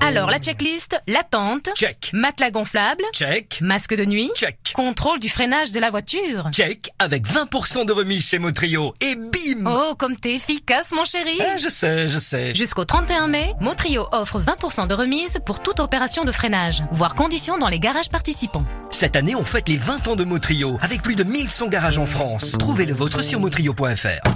[0.00, 1.68] Alors, la checklist, l'attente.
[1.74, 2.10] Check.
[2.12, 3.02] Matelas gonflable.
[3.12, 3.58] Check.
[3.60, 4.30] Masque de nuit.
[4.36, 4.58] Check.
[4.74, 6.48] Contrôle du freinage de la voiture.
[6.52, 6.90] Check.
[6.98, 8.94] Avec 20% de remise chez Motrio.
[9.00, 11.38] Et bim Oh, comme t'es efficace, mon chéri.
[11.40, 12.54] Eh, Je sais, je sais.
[12.54, 16.82] Jusqu'au 31 mai, Motrio offre 20% de remise pour toute opération de freinage.
[16.90, 18.64] Voir conditions dans les garages participants.
[18.90, 22.06] Cette année, on fête les 20 ans de Motrio, avec plus de 1100 garages en
[22.06, 22.56] France.
[22.58, 24.28] Trouvez le vôtre sur motrio.fr.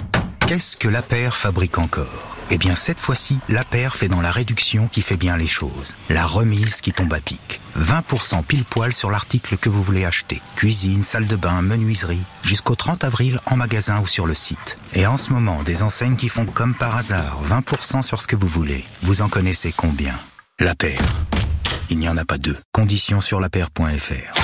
[0.47, 2.30] Qu'est-ce que la paire fabrique encore?
[2.49, 5.95] Eh bien cette fois-ci, la paire fait dans la réduction qui fait bien les choses.
[6.09, 7.61] La remise qui tombe à pic.
[7.79, 10.41] 20% pile poil sur l'article que vous voulez acheter.
[10.55, 12.23] Cuisine, salle de bain, menuiserie.
[12.43, 14.77] Jusqu'au 30 avril en magasin ou sur le site.
[14.93, 18.35] Et en ce moment, des enseignes qui font comme par hasard 20% sur ce que
[18.35, 18.83] vous voulez.
[19.03, 20.13] Vous en connaissez combien?
[20.59, 21.01] La paire.
[21.89, 22.57] Il n'y en a pas deux.
[22.71, 24.39] Conditions sur lapaire.fr.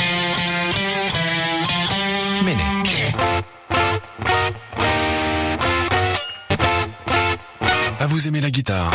[2.43, 2.63] Méné.
[8.17, 8.91] Vous aimez la guitare?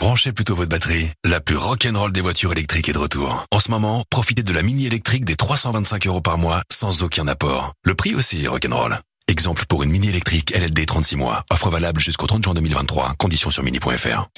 [0.00, 1.10] Branchez plutôt votre batterie.
[1.22, 3.44] La plus rock'n'roll des voitures électriques est de retour.
[3.50, 7.28] En ce moment, profitez de la mini électrique des 325 euros par mois sans aucun
[7.28, 7.74] apport.
[7.84, 9.00] Le prix aussi est rock'n'roll.
[9.26, 11.44] Exemple pour une mini électrique LLD 36 mois.
[11.50, 13.16] Offre valable jusqu'au 30 juin 2023.
[13.18, 14.28] Conditions sur mini.fr.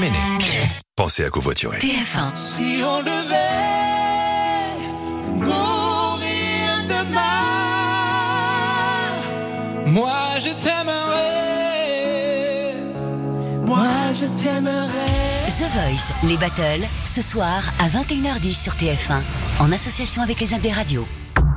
[0.00, 0.18] Méné.
[0.96, 1.78] Pensez à covoiturer.
[1.78, 2.34] TF1.
[2.34, 3.44] Si on devait
[5.36, 7.44] mourir demain,
[9.86, 10.73] Moi je.
[14.14, 14.88] Je t'aimerais.
[15.48, 19.20] The Voice, les battles, ce soir à 21h10 sur TF1,
[19.60, 21.06] en association avec les Indes radios.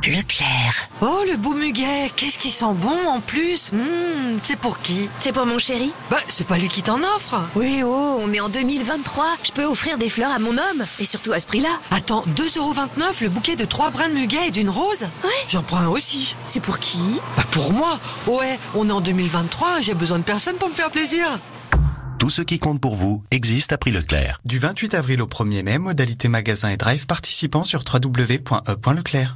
[0.06, 0.88] Leclerc.
[1.02, 5.10] Oh, le beau muguet, qu'est-ce qui sent bon en plus Hum, C'est pour qui?
[5.20, 8.40] C'est pour mon chéri Bah, c'est pas lui qui t'en offre Oui, oh, on est
[8.40, 9.26] en 2023.
[9.44, 10.84] Je peux offrir des fleurs à mon homme.
[11.00, 11.70] Et surtout à ce prix-là.
[11.92, 15.02] Attends, 2,29€ le bouquet de trois brins de muguet et d'une rose?
[15.24, 15.30] Ouais.
[15.50, 16.36] J'en prends un aussi.
[16.46, 17.20] C'est pour qui?
[17.36, 20.92] Bah, pour moi Ouais, on est en 2023, j'ai besoin de personne pour me faire
[20.92, 21.28] plaisir.
[22.20, 24.42] Tout ce qui compte pour vous existe à prix Leclerc.
[24.44, 29.36] Du 28 avril au 1er mai, modalité magasin et drive participant sur www.e.leclerc.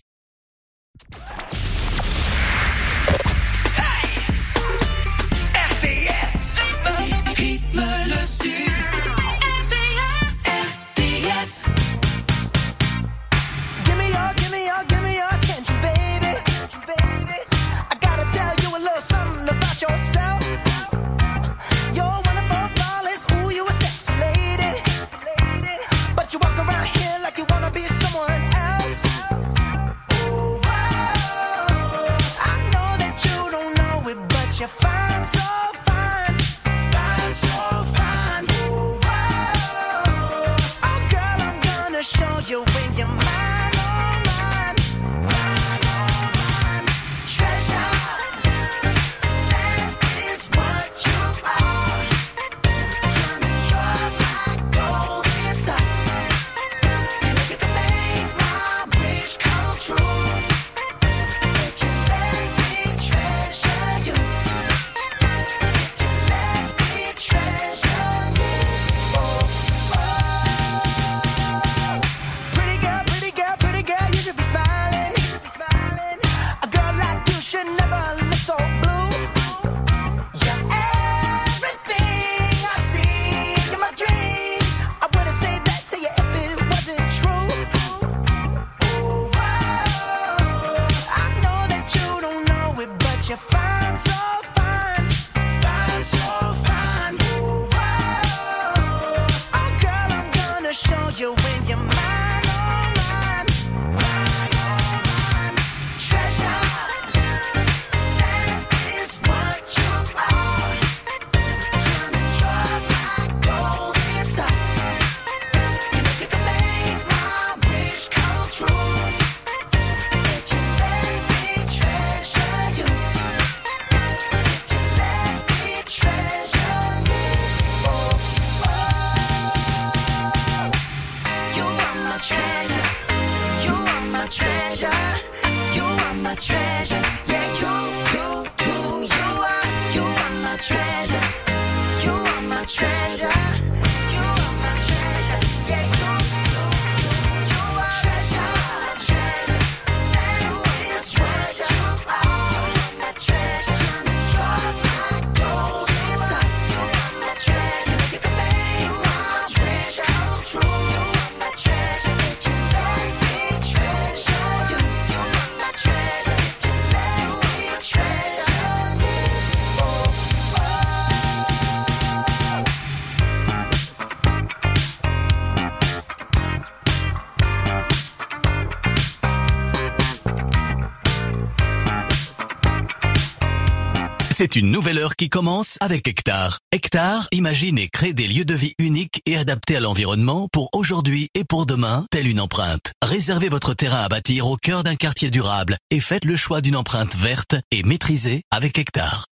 [184.42, 186.58] C'est une nouvelle heure qui commence avec Hectare.
[186.72, 191.30] Hectare imagine et crée des lieux de vie uniques et adaptés à l'environnement pour aujourd'hui
[191.36, 192.92] et pour demain, telle une empreinte.
[193.04, 196.76] Réservez votre terrain à bâtir au cœur d'un quartier durable et faites le choix d'une
[196.76, 199.28] empreinte verte et maîtrisée avec Hectare.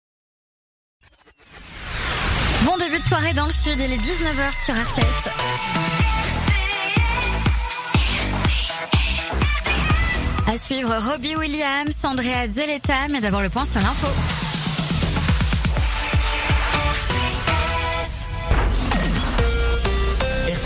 [2.63, 5.29] Bon début de soirée dans le sud, il est 19h sur RTS.
[10.45, 14.38] À suivre Robbie Williams, Andrea Zelletta, mais d'abord le point sur l'info.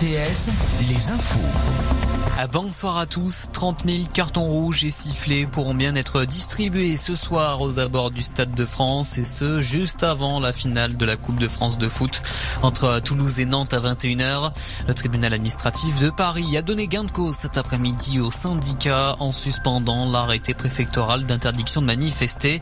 [0.03, 1.92] Les infos.
[2.35, 3.49] Ah, bonsoir à tous.
[3.53, 8.23] 30 000 cartons rouges et sifflets pourront bien être distribués ce soir aux abords du
[8.23, 11.87] Stade de France et ce, juste avant la finale de la Coupe de France de
[11.87, 12.23] foot
[12.63, 14.51] entre Toulouse et Nantes à 21h.
[14.87, 19.31] Le tribunal administratif de Paris a donné gain de cause cet après-midi aux syndicats en
[19.31, 22.59] suspendant l'arrêté préfectoral d'interdiction de manifester.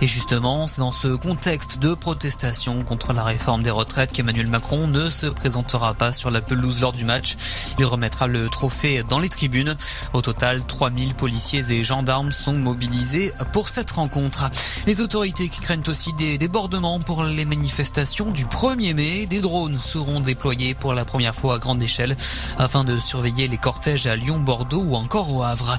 [0.00, 4.88] Et justement, c'est dans ce contexte de protestation contre la réforme des retraites qu'Emmanuel Macron
[4.88, 7.36] ne se présentera pas sur la pelouse lors du match.
[7.78, 9.76] Il remettra le trophée les tribunes.
[10.12, 14.50] Au total, 3000 policiers et gendarmes sont mobilisés pour cette rencontre.
[14.86, 19.26] Les autorités qui craignent aussi des débordements pour les manifestations du 1er mai.
[19.26, 22.16] Des drones seront déployés pour la première fois à grande échelle
[22.58, 25.78] afin de surveiller les cortèges à Lyon, Bordeaux ou encore au Havre.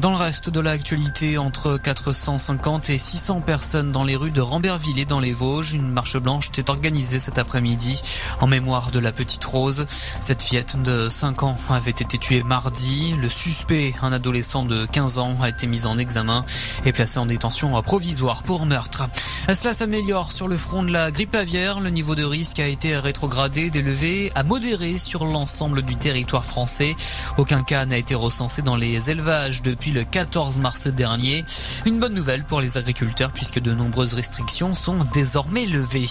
[0.00, 4.98] Dans le reste de l'actualité, entre 450 et 600 personnes dans les rues de Ramberville
[4.98, 8.02] et dans les Vosges, une marche blanche est organisée cet après-midi
[8.40, 9.86] en mémoire de la petite Rose.
[10.20, 12.65] Cette fillette de 5 ans avait été tuée mardi.
[12.68, 16.44] Le suspect, un adolescent de 15 ans, a été mis en examen
[16.84, 19.04] et placé en détention provisoire pour meurtre.
[19.54, 21.78] Cela s'améliore sur le front de la grippe aviaire.
[21.78, 26.96] Le niveau de risque a été rétrogradé d'élevé à modéré sur l'ensemble du territoire français.
[27.38, 31.44] Aucun cas n'a été recensé dans les élevages depuis le 14 mars dernier.
[31.86, 36.08] Une bonne nouvelle pour les agriculteurs puisque de nombreuses restrictions sont désormais levées.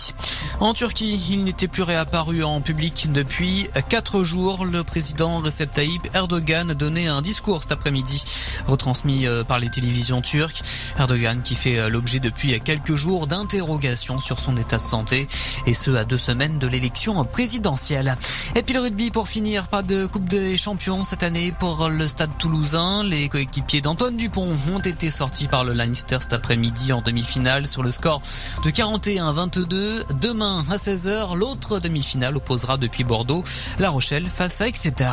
[0.62, 4.64] En Turquie, il n'était plus réapparu en public depuis 4 jours.
[4.64, 6.45] Le président Recep Tayyip Erdogan
[6.76, 8.24] donnait un discours cet après-midi,
[8.68, 10.62] retransmis par les télévisions turques.
[10.98, 15.28] Erdogan qui fait l'objet depuis quelques jours d'interrogations sur son état de santé,
[15.66, 18.18] et ce à deux semaines de l'élection présidentielle.
[18.56, 22.08] Et puis le rugby pour finir, pas de Coupe des Champions cette année pour le
[22.08, 23.04] Stade Toulousain.
[23.04, 27.84] Les coéquipiers d'Antoine Dupont ont été sortis par le Leinster cet après-midi en demi-finale sur
[27.84, 28.22] le score
[28.64, 30.14] de 41-22.
[30.22, 33.44] Demain à 16h, l'autre demi-finale opposera depuis Bordeaux
[33.80, 35.12] La Rochelle face à Exeter.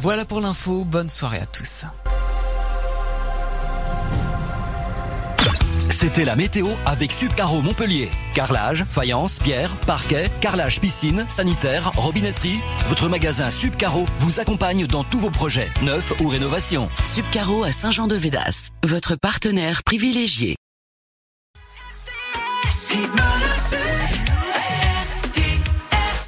[0.00, 0.53] Voilà pour l'info,
[0.86, 1.84] bonne soirée à tous.
[5.90, 8.10] C'était la météo avec Subcaro Montpellier.
[8.34, 12.60] Carrelage, faïence, pierre, parquet, carrelage piscine, sanitaire, robinetterie.
[12.88, 16.88] Votre magasin Subcaro vous accompagne dans tous vos projets, neufs ou rénovations.
[17.04, 20.56] Subcaro à Saint-Jean-de-Védas, votre partenaire privilégié.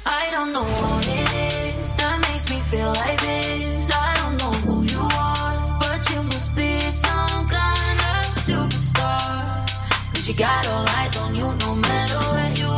[0.05, 3.26] I don't know what it is that makes me feel like
[8.47, 9.65] superstar.
[10.13, 12.76] Cause you got all eyes on you no matter where you are.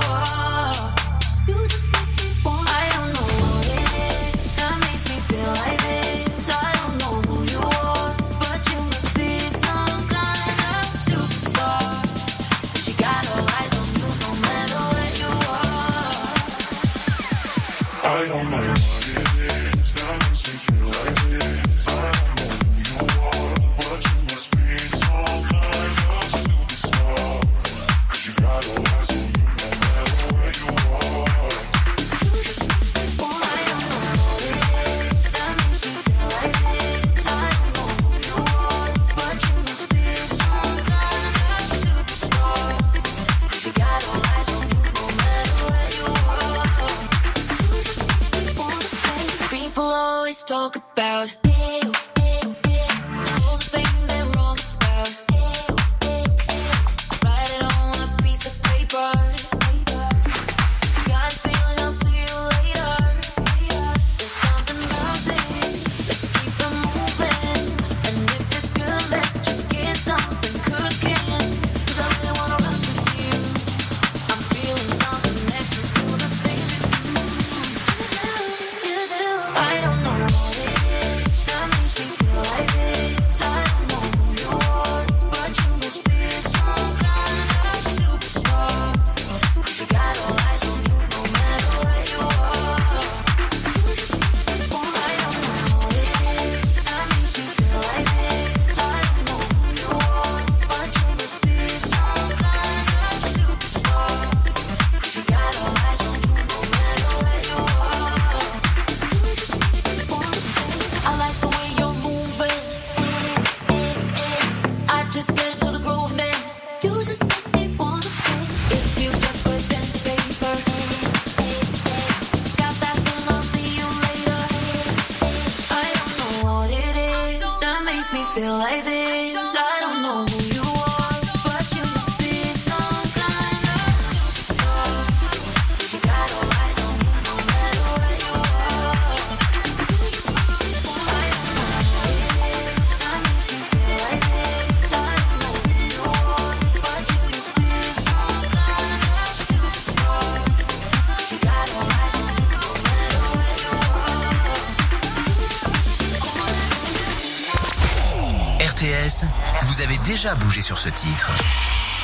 [160.19, 161.31] déjà bougé sur ce titre.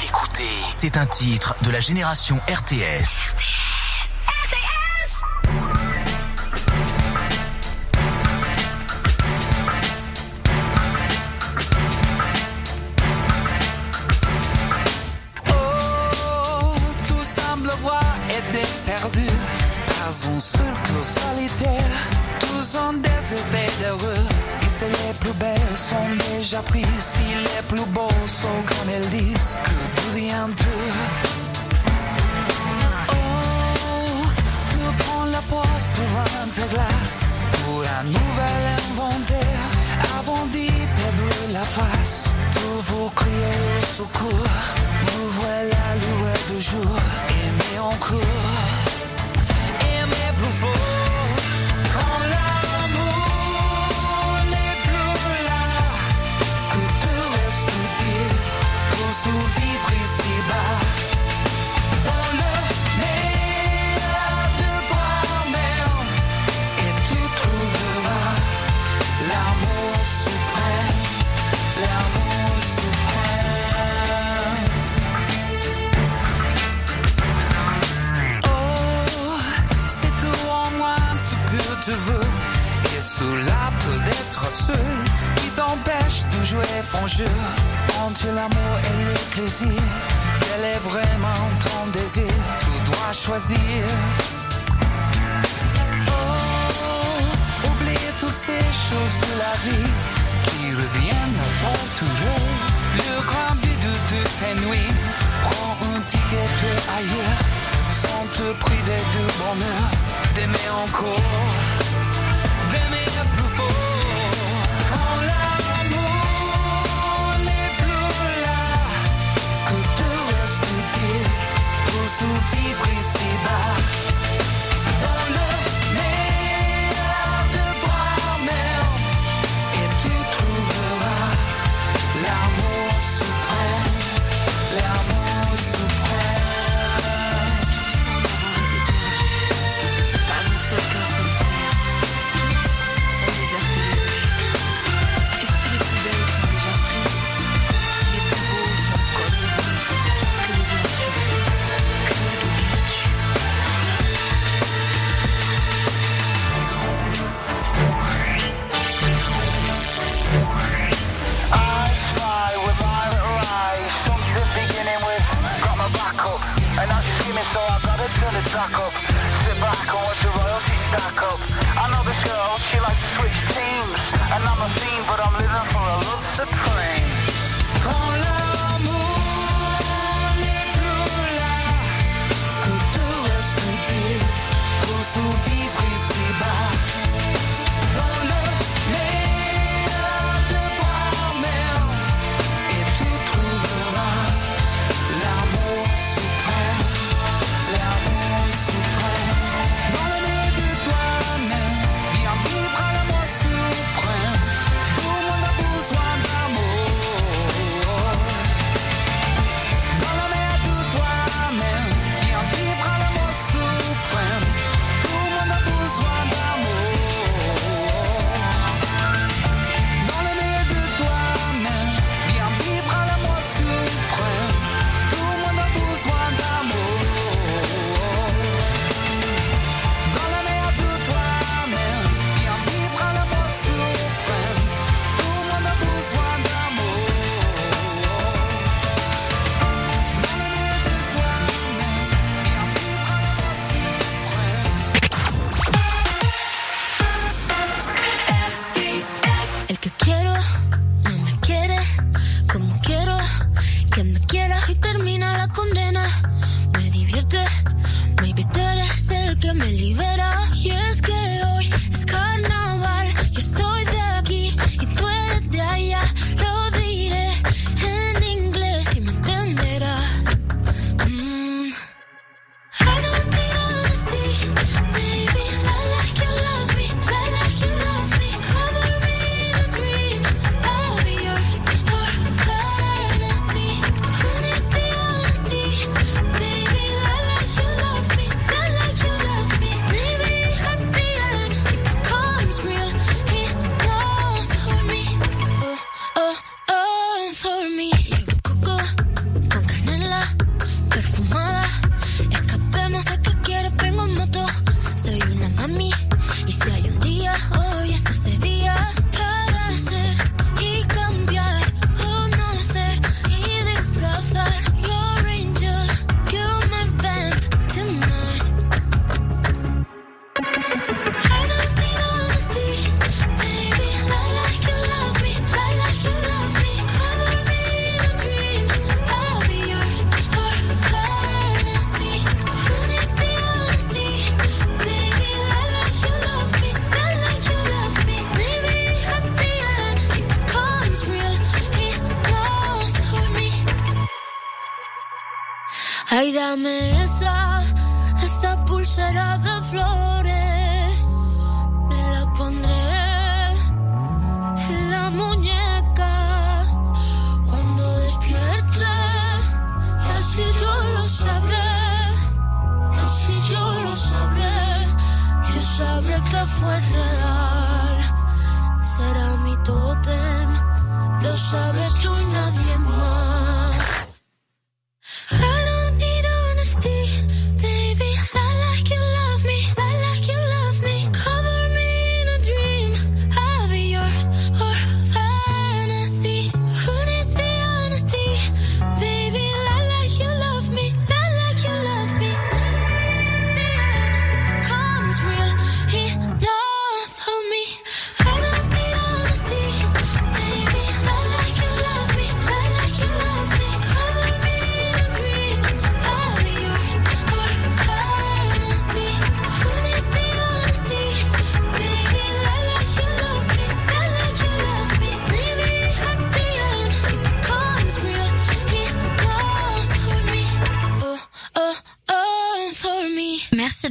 [0.08, 3.25] Écoutez, c'est un titre de la génération RTS.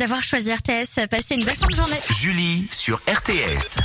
[0.04, 1.06] d'avoir choisi RTS.
[1.08, 1.96] Passez une belle de journée.
[2.10, 3.78] Julie sur RTS.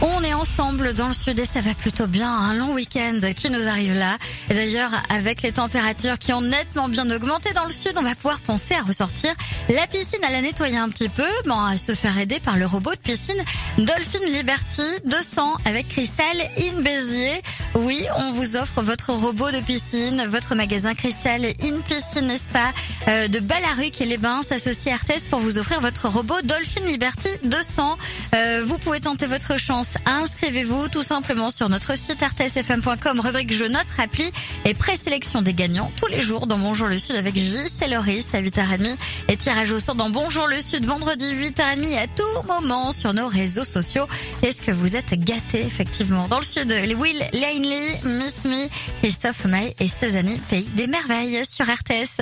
[0.00, 2.30] On est ensemble dans le sud et ça va plutôt bien.
[2.30, 4.16] Un long week-end qui nous arrive là.
[4.48, 8.14] Et d'ailleurs, avec les températures qui ont nettement bien augmenté dans le sud, on va
[8.14, 9.34] pouvoir penser à ressortir
[9.68, 12.66] la piscine, à la nettoyer un petit peu, bon, à se faire aider par le
[12.66, 13.42] robot de piscine
[13.78, 17.42] Dolphin Liberty 200 avec Cristal in Béziers.
[17.76, 22.72] Oui, on vous offre votre robot de piscine, votre magasin Cristal In Piscine et Spa
[23.08, 26.84] euh, de Ballaruc et les Bains s'associe à Artes pour vous offrir votre robot Dolphin
[26.86, 27.98] Liberty 200.
[28.34, 29.96] Euh, vous pouvez tenter votre chance.
[30.06, 34.30] Inscrivez-vous tout simplement sur notre site artesfm.com, rubrique Je note, appli
[34.64, 38.00] et présélection des gagnants tous les jours dans Bonjour le Sud avec Gilles et à
[38.40, 38.96] 8h30
[39.26, 43.26] et tirage au sort dans Bonjour le Sud vendredi 8h30 à tout moment sur nos
[43.26, 44.06] réseaux sociaux.
[44.44, 46.70] Est-ce que vous êtes gâtés effectivement dans le Sud?
[46.70, 48.68] Will Lane Miss Me,
[49.00, 52.20] Christophe May et Cézanne, Pays des Merveilles sur RTS.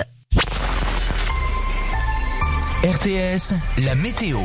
[2.83, 3.53] RTS,
[3.83, 4.39] la météo.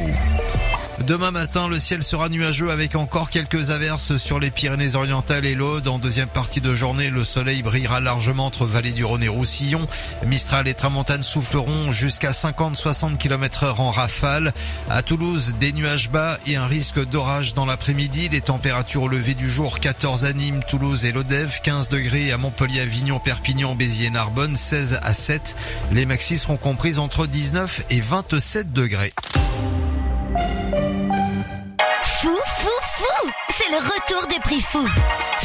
[1.06, 5.88] Demain matin, le ciel sera nuageux avec encore quelques averses sur les Pyrénées-Orientales et l'Aude.
[5.88, 9.88] En deuxième partie de journée, le soleil brillera largement entre vallée du Rhône et Roussillon.
[10.26, 14.52] Mistral et Tramontane souffleront jusqu'à 50-60 km heure en rafale.
[14.90, 18.28] À Toulouse, des nuages bas et un risque d'orage dans l'après-midi.
[18.28, 22.36] Les températures au lever du jour, 14 à Nîmes, Toulouse et Lodève, 15 degrés à
[22.36, 25.56] Montpellier, Avignon, Perpignan, Béziers Narbonne, 16 à 7.
[25.92, 29.14] Les maxis seront comprises entre 19 et 27 degrés.
[32.20, 34.88] Fou, fou, fou C'est le retour des prix fous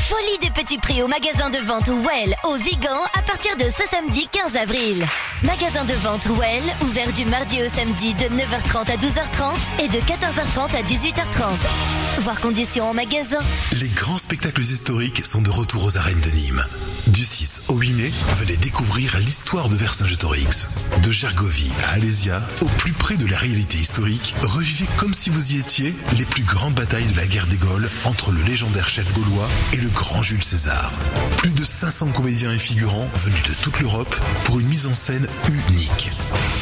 [0.08, 3.88] Folie des petits prix au magasin de vente Well au Vigan à partir de ce
[3.91, 5.06] samedi 15 avril.
[5.44, 10.00] Magasin de vente Well ouvert du mardi au samedi de 9h30 à 12h30 et de
[10.00, 12.02] 14h30 à 18h30.
[12.19, 13.40] Voir conditions en magasin.
[13.81, 16.64] Les grands spectacles historiques sont de retour aux arènes de Nîmes.
[17.07, 20.68] Du 6 au 8 mai, venez découvrir l'histoire de Vercingétorix.
[21.02, 25.53] De Gergovie à Alésia, au plus près de la réalité historique, revivez comme si vous
[25.53, 29.11] y étiez les plus grandes batailles de la guerre des Gaules entre le légendaire chef
[29.14, 30.91] gaulois et le grand Jules César.
[31.38, 34.15] Plus de 500 comédiens et figurants venus de toute l'Europe
[34.45, 36.11] pour une mise en scène unique.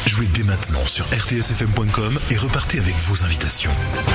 [0.06, 3.70] Jouez dès maintenant sur rtsfm.com et repartez avec vos invitations.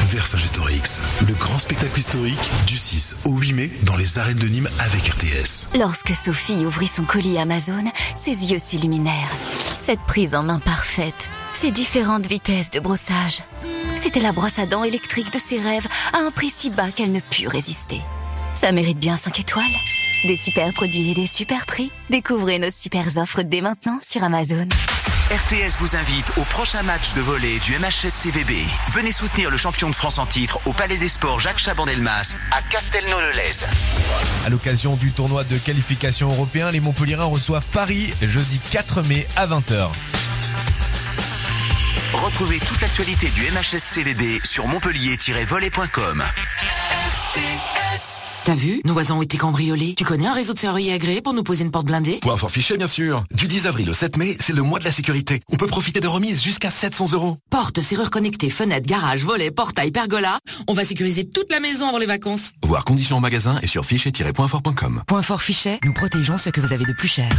[0.10, 4.70] Vercingétorix, le grand spectacle historique du 6 au 8 mai dans les arènes de Nîmes
[4.80, 5.78] avec RTS.
[5.78, 7.84] Lorsque Sophie ouvrit son colis Amazon,
[8.16, 9.32] ses yeux s'illuminèrent.
[9.78, 13.44] Cette prise en main parfaite, ces différentes vitesses de brossage.
[13.98, 17.12] C'était la brosse à dents électrique de ses rêves à un prix si bas qu'elle
[17.12, 18.02] ne put résister.
[18.58, 19.66] Ça mérite bien 5 étoiles.
[20.24, 21.92] Des super produits et des super prix.
[22.10, 24.68] Découvrez nos super offres dès maintenant sur Amazon.
[25.30, 28.54] RTS vous invite au prochain match de volley du MHS CVB.
[28.94, 32.64] Venez soutenir le champion de France en titre au Palais des Sports Jacques Chaban-Delmas à
[32.64, 33.64] Castelnau-le-Lez.
[34.44, 39.46] À l'occasion du tournoi de qualification européen, les Montpellierins reçoivent Paris jeudi 4 mai à
[39.46, 39.90] 20h.
[42.14, 44.66] Retrouvez toute l'actualité du MHS CVB sur
[48.44, 49.94] T'as vu Nos voisins ont été cambriolés.
[49.96, 52.20] Tu connais un réseau de serruriers agréé pour nous poser une porte blindée?
[52.22, 53.24] Point fort fiché, bien sûr.
[53.34, 55.42] Du 10 avril au 7 mai, c'est le mois de la sécurité.
[55.52, 57.38] On peut profiter de remises jusqu'à 700 euros.
[57.50, 60.40] Porte, serrure connectée, fenêtre, garage, volet, portail, pergola.
[60.68, 62.52] On va sécuriser toute la maison avant les vacances.
[62.64, 65.04] Voir conditions en magasin et sur fichet-pointfort.com.
[65.08, 67.30] Point fort fichet, nous protégeons ce que vous avez de plus cher.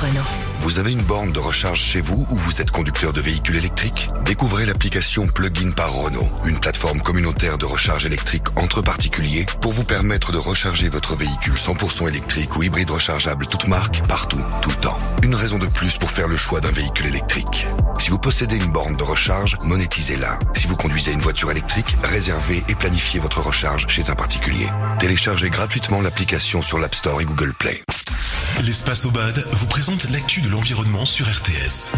[0.00, 0.45] Renault.
[0.66, 4.08] Vous avez une borne de recharge chez vous ou vous êtes conducteur de véhicules électriques?
[4.24, 9.84] Découvrez l'application Plugin par Renault, une plateforme communautaire de recharge électrique entre particuliers pour vous
[9.84, 14.80] permettre de recharger votre véhicule 100% électrique ou hybride rechargeable toute marque, partout, tout le
[14.80, 14.98] temps.
[15.22, 17.68] Une raison de plus pour faire le choix d'un véhicule électrique.
[18.00, 20.36] Si vous possédez une borne de recharge, monétisez-la.
[20.56, 24.66] Si vous conduisez une voiture électrique, réservez et planifiez votre recharge chez un particulier.
[24.98, 27.84] Téléchargez gratuitement l'application sur l'App Store et Google Play.
[28.64, 31.92] L'espace Obad vous présente l'actu de l'environnement sur RTS.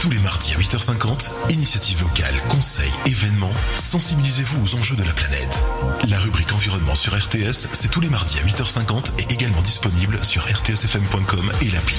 [0.00, 5.60] Tous les mardis à 8h50, initiatives locales, conseils, événements, sensibilisez-vous aux enjeux de la planète.
[6.08, 10.46] La rubrique environnement sur RTS, c'est tous les mardis à 8h50 et également disponible sur
[10.46, 11.98] rtsfm.com et l'appli.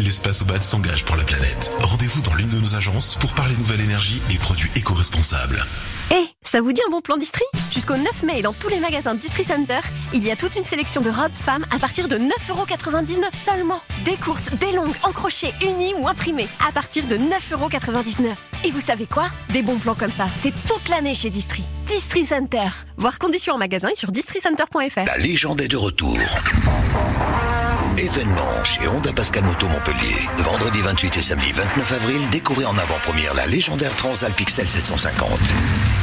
[0.00, 1.70] L'espace Obad s'engage pour la planète.
[1.80, 5.64] Rendez-vous dans l'une de nos agences pour parler nouvelle énergie et produits éco-responsables.
[6.14, 7.42] Eh, ça vous dit un bon plan Distri?
[7.72, 9.80] Jusqu'au 9 mai, dans tous les magasins Distri Center,
[10.12, 13.80] il y a toute une sélection de robes femmes à partir de 9,99€ seulement.
[14.04, 18.26] Des courtes, des longues, en crochet, unies ou imprimées, à partir de 9,99€.
[18.64, 19.30] Et vous savez quoi?
[19.54, 21.64] Des bons plans comme ça, c'est toute l'année chez Distri.
[21.86, 22.68] Distri Center.
[22.98, 25.06] Voir conditions en magasin et sur districenter.fr.
[25.06, 26.14] La légende est de retour.
[27.98, 30.28] Événement chez Honda Pascal Moto Montpellier.
[30.38, 35.30] Vendredi 28 et samedi 29 avril, découvrez en avant-première la légendaire Transalp XL 750.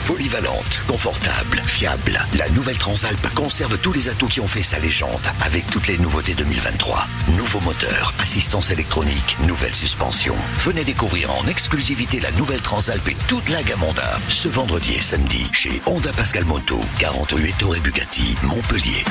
[0.05, 5.19] Polyvalente, confortable, fiable, la nouvelle Transalp conserve tous les atouts qui ont fait sa légende
[5.43, 7.07] avec toutes les nouveautés 2023.
[7.35, 10.35] Nouveau moteur, assistance électronique, nouvelle suspension.
[10.59, 15.01] Venez découvrir en exclusivité la nouvelle Transalp et toute la gamme Honda ce vendredi et
[15.01, 19.03] samedi chez Honda Pascal Moto, 48 Torre Bugatti, Montpellier.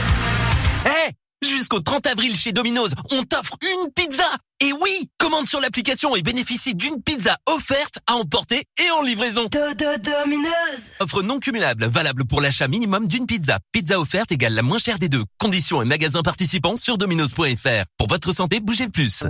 [0.86, 1.12] Hé
[1.42, 6.22] Jusqu'au 30 avril chez Domino's, on t'offre une pizza Et oui Commande sur l'application et
[6.22, 12.40] bénéficie d'une pizza offerte à emporter et en livraison Domino's Offre non cumulable, valable pour
[12.40, 13.58] l'achat minimum d'une pizza.
[13.70, 15.22] Pizza offerte égale la moins chère des deux.
[15.38, 17.84] Conditions et magasins participants sur dominos.fr.
[17.98, 19.22] Pour votre santé, bougez le plus.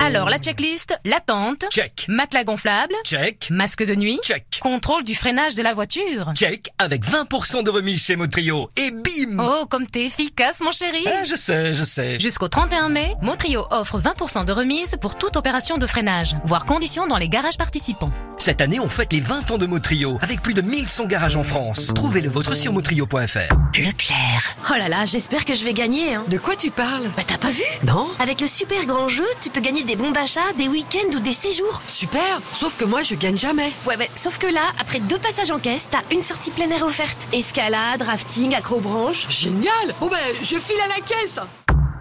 [0.00, 1.64] Alors, la checklist, la tente.
[1.70, 2.06] Check.
[2.08, 2.94] Matelas gonflable.
[3.04, 3.48] Check.
[3.50, 4.18] Masque de nuit.
[4.24, 4.58] Check.
[4.60, 6.32] Contrôle du freinage de la voiture.
[6.34, 8.68] Check, avec 20% de remise chez Motrio.
[8.76, 11.04] Et bim Oh, comme t'es efficace, mon chéri.
[11.06, 12.18] Ah, Je sais, je sais.
[12.18, 16.34] Jusqu'au 31 mai, Motrio offre 20% de remise pour toute opération de freinage.
[16.44, 18.10] Voir conditions dans les garages participants.
[18.38, 21.42] Cette année, on fête les 20 ans de Motrio, avec plus de 1100 garages en
[21.42, 21.92] France.
[21.94, 23.54] Trouvez le vôtre sur motrio.fr.
[23.76, 24.56] Leclerc.
[24.70, 26.14] Oh là là, j'espère que je vais gagner.
[26.14, 26.24] Hein.
[26.28, 27.04] De quoi tu parles?
[27.16, 27.62] Bah t'as pas vu?
[27.86, 31.20] Non Avec le super grand jeu, tu peux gagner des bons d'achat, des week-ends ou
[31.20, 31.82] des séjours.
[31.86, 33.70] Super Sauf que moi, je gagne jamais.
[33.86, 36.82] Ouais, ouais, sauf que là, après deux passages en caisse, t'as une sortie plein air
[36.82, 37.28] offerte.
[37.32, 39.28] Escalade, rafting, acrobranche.
[39.28, 41.40] Génial Bon ben, je file à la caisse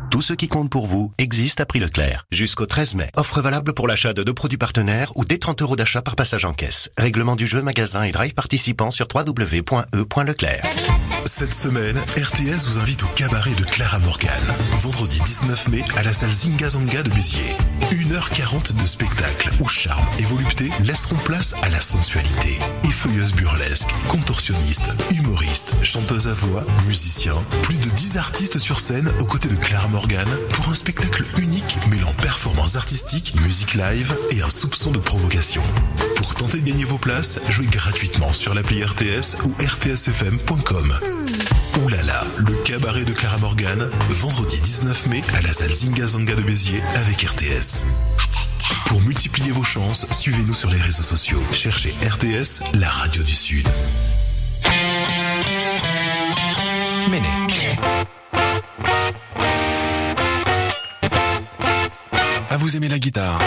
[0.09, 2.25] Tout ce qui compte pour vous existe à prix Leclerc.
[2.31, 3.09] Jusqu'au 13 mai.
[3.17, 6.45] Offre valable pour l'achat de deux produits partenaires ou des 30 euros d'achat par passage
[6.45, 6.89] en caisse.
[6.97, 10.63] Règlement du jeu, magasin et drive participants sur www.e.leclerc.
[11.39, 14.41] Cette semaine, RTS vous invite au cabaret de Clara Morgan.
[14.81, 17.55] Vendredi 19 mai à la salle Zingazanga de Béziers.
[17.91, 22.57] 1h40 de spectacle où charme et volupté laisseront place à la sensualité.
[22.85, 27.35] Effeuilleuse burlesque, contorsionniste, humoriste, chanteuse à voix, musicien.
[27.61, 31.77] Plus de 10 artistes sur scène aux côtés de Clara Morgan pour un spectacle unique
[31.91, 35.61] mêlant performances artistiques, musique live et un soupçon de provocation.
[36.15, 41.26] Pour tenter de gagner vos places, jouez gratuitement sur l'appli RTS ou rtsfm.com.
[41.85, 46.41] Là là, le cabaret de Clara Morgan, vendredi 19 mai à la salle Zingazanga de
[46.41, 47.85] Béziers avec RTS.
[48.87, 51.39] Pour multiplier vos chances, suivez-nous sur les réseaux sociaux.
[51.51, 53.67] Cherchez RTS, la radio du Sud.
[62.49, 63.39] Ah, vous aimez la guitare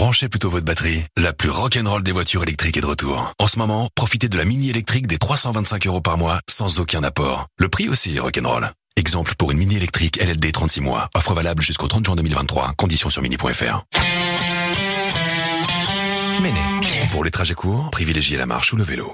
[0.00, 1.04] Branchez plutôt votre batterie.
[1.18, 3.34] La plus rock'n'roll des voitures électriques est de retour.
[3.38, 7.04] En ce moment, profitez de la mini électrique des 325 euros par mois sans aucun
[7.04, 7.48] apport.
[7.58, 8.70] Le prix aussi est rock'n'roll.
[8.96, 11.10] Exemple pour une mini électrique LLD 36 mois.
[11.14, 12.72] Offre valable jusqu'au 30 juin 2023.
[12.78, 13.84] Conditions sur mini.fr.
[16.40, 16.62] Méné.
[17.10, 19.12] Pour les trajets courts, privilégiez la marche ou le vélo.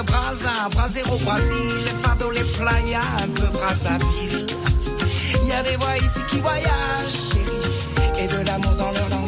[0.00, 1.56] De Brazza, Brasero, Brésil.
[1.84, 4.46] Les fados, les playas, un peu Brazzaville.
[5.46, 8.22] Y a des voix ici qui voyagent, chérie.
[8.22, 9.19] Et de l'amour dans leur langage.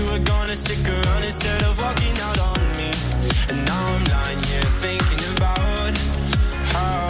[0.00, 2.90] you were gonna stick around instead of walking out on me.
[3.50, 5.94] And now I'm lying here thinking about
[6.74, 7.04] how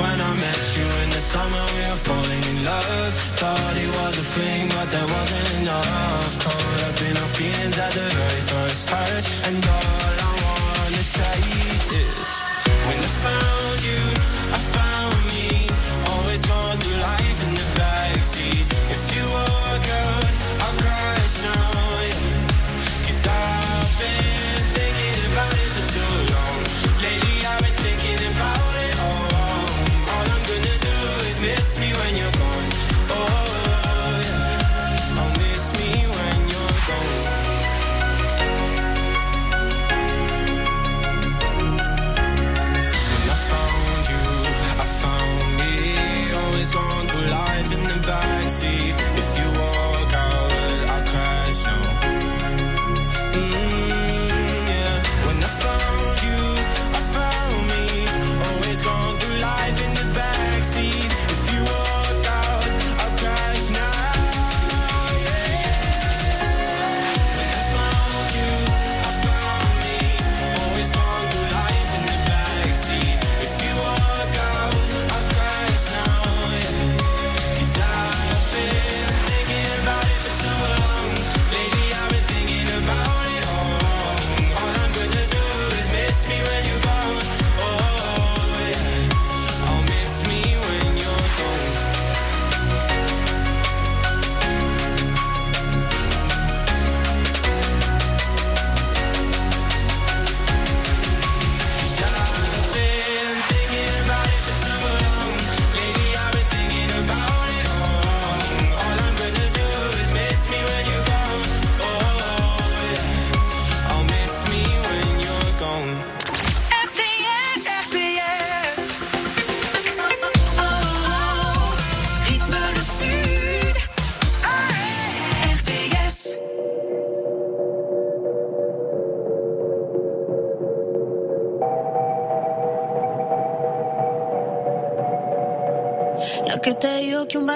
[0.00, 3.12] when I met you in the summer we were falling in love.
[3.40, 6.32] Thought it was a fling, but that wasn't enough.
[6.44, 9.56] Caught up in our feelings at the very first touch, and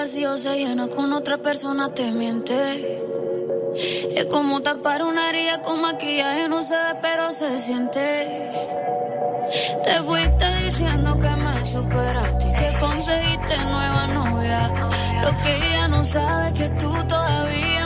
[0.09, 2.55] vacío se llena con otra persona, te miente.
[4.15, 8.49] Es como tapar una herida con maquillaje, no se ve, pero se siente.
[9.83, 14.89] Te fuiste diciendo que me superaste y que conseguiste nueva novia.
[15.21, 17.78] Lo que ella no sabe es que tú todavía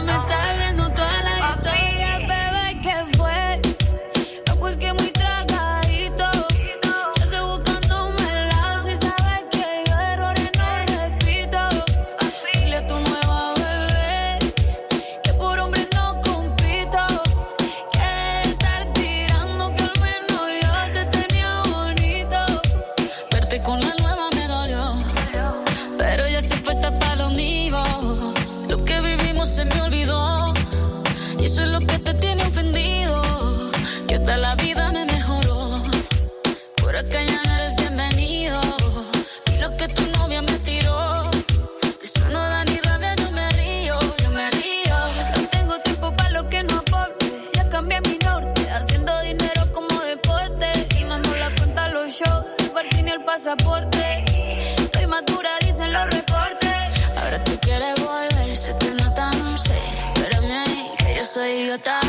[58.56, 59.78] se te nota, no sé.
[60.14, 62.00] Espérame, que yo soy idiota.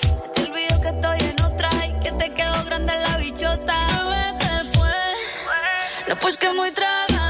[0.00, 3.86] Se te olvidó que estoy en otra y que te quedó grande la bichota.
[4.40, 4.90] ¿Qué fue?
[6.08, 7.23] No, pues que muy traga.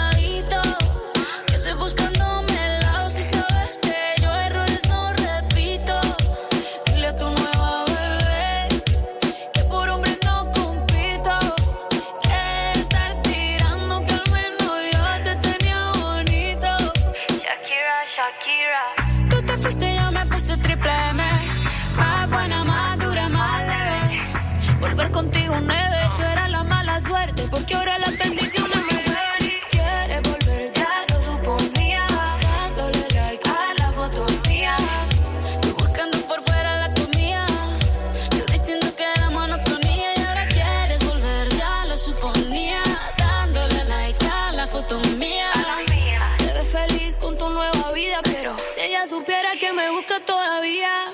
[50.84, 51.13] Hallelujah.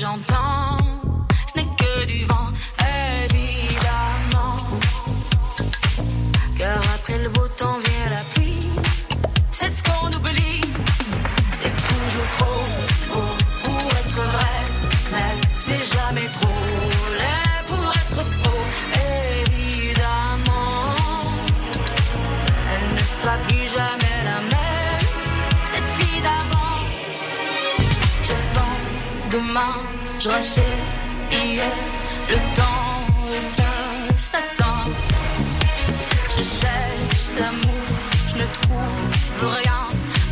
[0.00, 0.79] j'entends.
[30.20, 30.64] je rachète
[31.32, 31.64] hier,
[32.28, 33.00] le temps
[33.36, 34.76] est assassin.
[36.36, 37.84] Je cherche l'amour,
[38.28, 39.82] je ne trouve rien,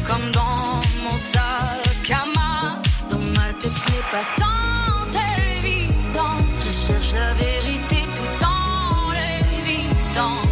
[0.07, 2.83] comme dans mon sac à main.
[3.09, 5.19] Dans ma tête, ce n'est pas tant
[5.57, 10.48] évident, je cherche la vérité tout en l'évitant.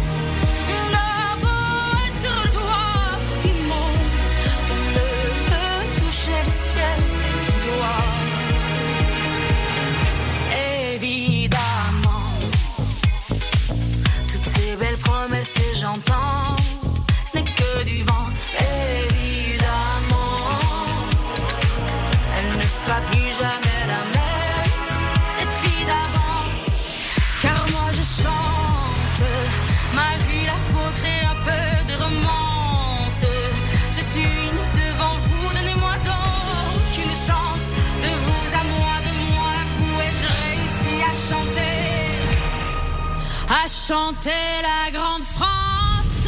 [43.87, 46.27] chanter la grande France.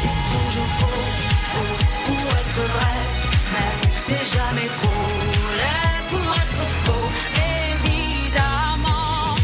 [0.00, 1.06] C'est toujours faux
[2.06, 2.96] pour être vrai,
[3.52, 5.04] mais c'est jamais trop
[5.60, 7.08] laid pour être faux.
[7.84, 9.36] Évidemment,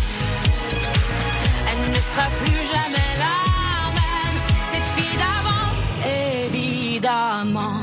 [1.70, 3.38] elle ne sera plus jamais la
[4.00, 5.68] même, cette fille d'avant,
[6.46, 7.80] évidemment.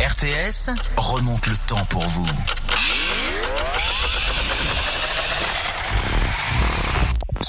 [0.00, 2.28] RTS remonte le temps pour vous.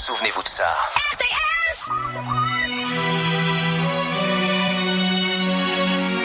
[0.06, 0.68] Souvenez-vous de ça.
[1.14, 1.90] RTS!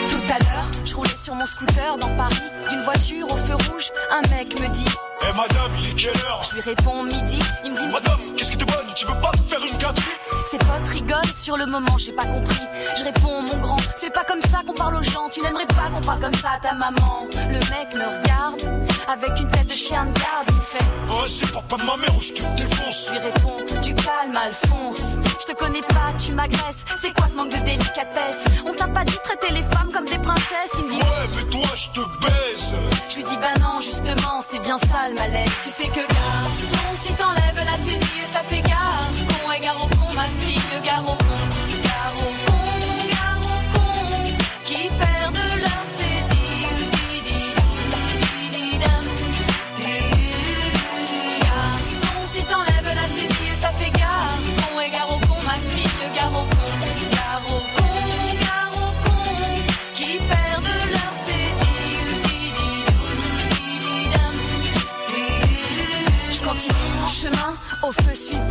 [0.08, 2.36] Tout à l'heure, je roulais sur mon scooter dans Paris,
[2.70, 4.86] d'une voiture au feu rouge, un mec me dit
[5.22, 6.44] Eh madame, il est quelle heure?
[6.48, 9.32] Je lui réponds midi, il me dit Madame, qu'est-ce que t'es bonne, tu veux pas
[9.36, 10.12] me faire une gâterie?
[10.52, 12.60] Ses potes rigolent sur le moment, j'ai pas compris.
[12.94, 15.30] Je réponds, mon grand, c'est pas comme ça qu'on parle aux gens.
[15.32, 17.26] Tu n'aimerais pas qu'on parle comme ça à ta maman.
[17.48, 18.60] Le mec me regarde
[19.08, 20.48] avec une tête de chien de garde.
[20.48, 23.06] Il me fait Vas-y, papa de ma mère ou je te défonce.
[23.06, 25.16] Je lui réponds, du calme, Alphonse.
[25.40, 26.84] Je te connais pas, tu m'agresses.
[27.00, 28.44] C'est quoi ce manque de délicatesse?
[28.66, 30.72] On t'a pas dit traiter les femmes comme des princesses.
[30.76, 32.74] Il me dit Ouais, mais toi, je te baise.
[33.08, 35.50] Je lui dis bah non, justement, c'est bien ça le malaise.
[35.64, 38.60] Tu sais que garçon, si t'enlèves la cédille, ça fait
[39.62, 39.78] gare.
[39.78, 40.61] Con et gare au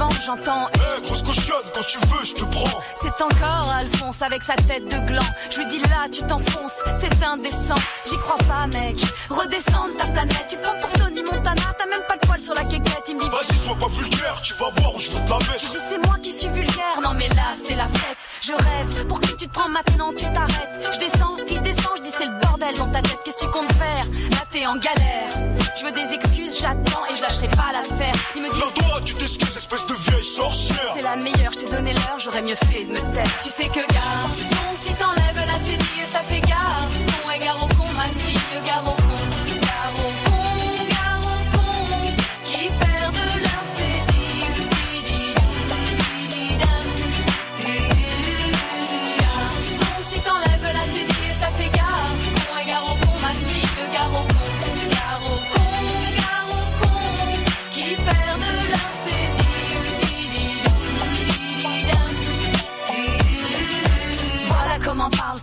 [0.10, 2.82] j'entends Eh, grosse cochonne, quand tu veux, je te prends.
[3.02, 5.26] c'est encore Alphonse avec sa tête de gland.
[5.50, 7.76] Je lui dis là, tu t'enfonces, c'est indécent.
[8.10, 8.98] J'y crois pas, mec.
[9.30, 10.46] Redescends de ta planète.
[10.50, 13.04] Tu te prends pour Tony Montana, t'as même pas le poil sur la quéquette.
[13.08, 15.40] Il me dit Vas-y, sois pas vulgaire, tu vas voir où je vais te la
[15.40, 15.72] Je mettre.
[15.72, 17.02] dis c'est moi qui suis vulgaire.
[17.02, 18.18] Non mais là, c'est la fête.
[18.42, 19.06] Je rêve.
[19.08, 20.80] Pour qui tu te prends maintenant, tu t'arrêtes.
[20.94, 23.20] Je descends, il descend, je dis c'est le bordel dans ta tête.
[23.24, 24.04] Qu'est-ce que tu comptes faire?
[24.52, 25.30] T'es en galère.
[25.78, 28.14] Je veux des excuses, j'attends et je lâcherai pas l'affaire.
[28.36, 30.92] Il me dit Non, toi, tu t'excuses, espèce de vieille sorcière.
[30.94, 33.40] c'est la meilleure, je t'ai donné l'heure, j'aurais mieux fait de me taire.
[33.42, 36.88] Tu sais que garçon, si t'enlèves la cédille, ça fait gare.
[37.24, 37.88] Con et gare au con,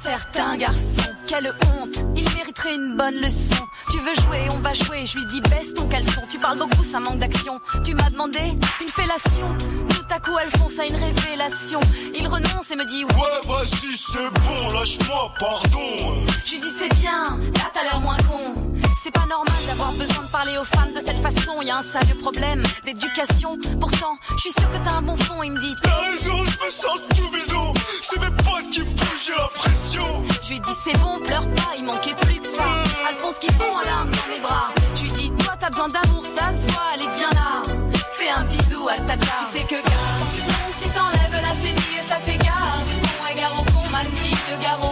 [0.03, 1.03] certains garçons.
[1.27, 3.57] Quelle honte, ils mériteraient une bonne leçon.
[3.91, 5.05] Tu veux jouer, on va jouer.
[5.07, 6.23] Je lui dis baisse ton caleçon.
[6.29, 7.61] Tu parles beaucoup, ça manque d'action.
[7.85, 8.41] Tu m'as demandé
[8.81, 9.49] une fellation.
[9.89, 11.81] Tout à coup, Alphonse a une révélation.
[12.19, 16.27] Il renonce et me dit Ouais, vas-y, c'est bon, lâche-moi, pardon.
[16.45, 18.55] je lui dis c'est bien, là t'as l'air moins con.
[19.03, 21.62] C'est pas normal d'avoir besoin de parler aux femmes de cette façon.
[21.62, 23.57] Y a un sérieux problème d'éducation.
[23.81, 25.43] Pourtant, je suis sûr que t'as un bon fond.
[25.43, 27.73] Il me dit T'as raison, je me sens tout bidon.
[28.01, 30.23] C'est mes potes qui me poussent, j'ai la pression.
[30.43, 32.65] Je lui dis c'est bon, pleure pas, il manquait plus que ça.
[33.09, 34.69] Alphonse qui fond en larmes dans mes bras.
[34.95, 37.62] Je lui dis toi t'as besoin d'amour, ça se voit, allez viens là.
[38.15, 39.27] Fais un bisou à tata.
[39.39, 40.43] Tu sais que garçon,
[40.79, 42.79] si t'enlèves la cédille, ça fait gare.
[43.19, 43.79] Con et gare au con.
[44.61, 44.88] Gare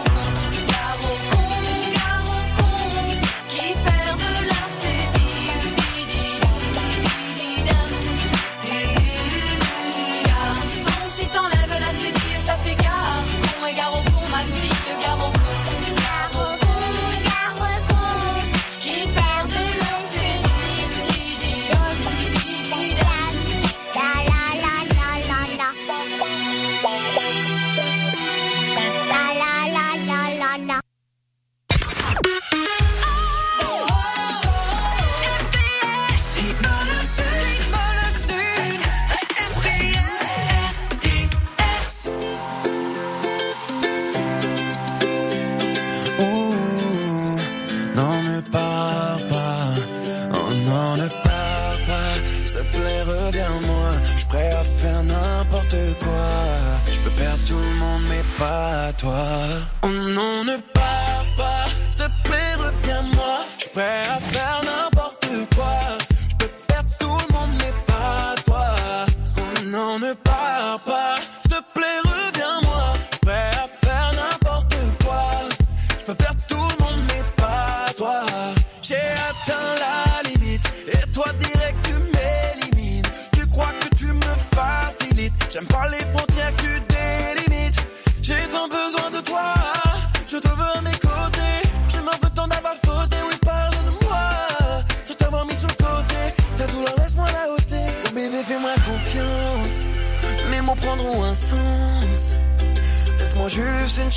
[58.97, 59.76] toi.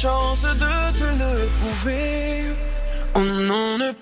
[0.01, 2.44] Chance de te le prouver.
[3.14, 3.93] Oh non, ne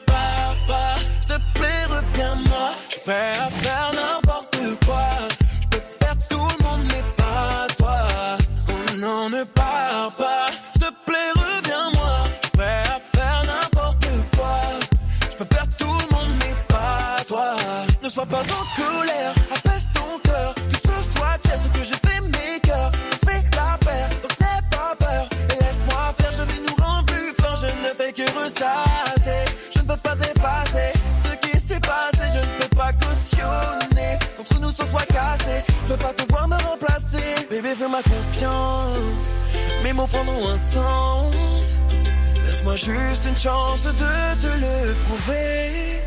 [42.78, 46.00] juste une chance de te le prouver.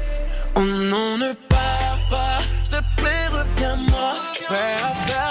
[0.56, 4.14] On n'en ne part pas, s'il te plaît, reviens-moi.
[4.34, 5.31] Je faire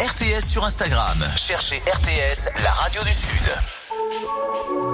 [0.00, 1.24] RTS sur Instagram.
[1.36, 4.93] Cherchez RTS, la radio du Sud.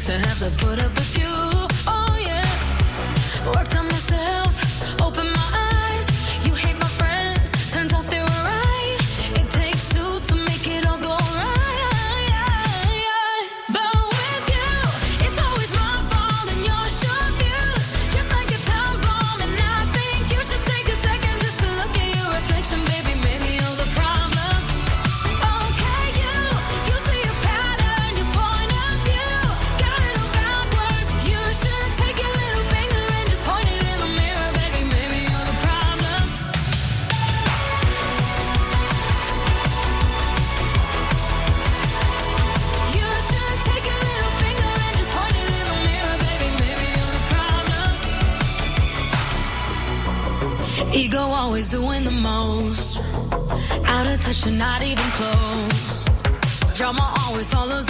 [0.00, 1.09] sex I have to put up a
[54.44, 56.02] You're not even close.
[56.74, 57.89] Drama always follows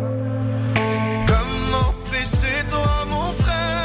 [1.91, 3.80] C'est chez toi, mon frère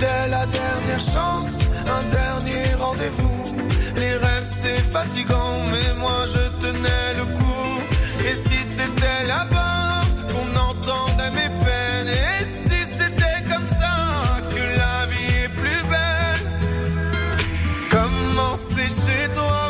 [0.00, 3.54] C'était la dernière chance, un dernier rendez-vous.
[3.96, 7.82] Les rêves c'est fatigant, mais moi je tenais le coup.
[8.24, 10.00] Et si c'était là-bas
[10.32, 16.44] qu'on entendait mes peines, et si c'était comme ça que la vie est plus belle?
[17.90, 19.69] Comment c'est chez toi,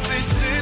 [0.00, 0.61] Comment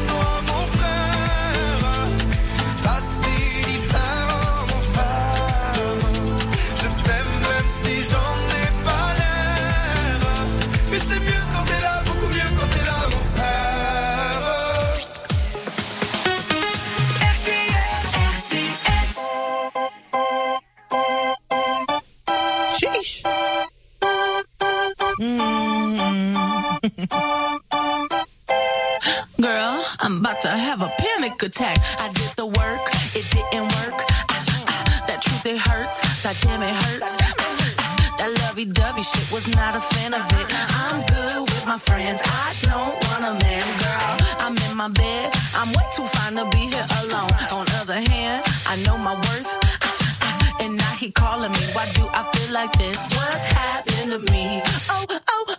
[31.42, 31.78] attack.
[31.98, 32.82] I did the work,
[33.14, 33.96] it didn't work.
[34.30, 35.98] Ah, ah, that truth, it hurts.
[36.22, 37.16] God damn, it hurts.
[37.20, 40.46] Ah, ah, that lovey dovey shit was not a fan of it.
[40.52, 42.20] I'm good with my friends.
[42.24, 44.16] I don't want a man, girl.
[44.44, 45.32] I'm in my bed.
[45.56, 47.32] I'm way too fine to be here alone.
[47.52, 49.50] On other hand, I know my worth.
[49.82, 51.64] Ah, ah, And now he calling me.
[51.72, 52.98] Why do I feel like this?
[53.16, 54.62] What's happening to me?
[54.90, 55.54] Oh, oh,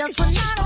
[0.00, 0.59] years for not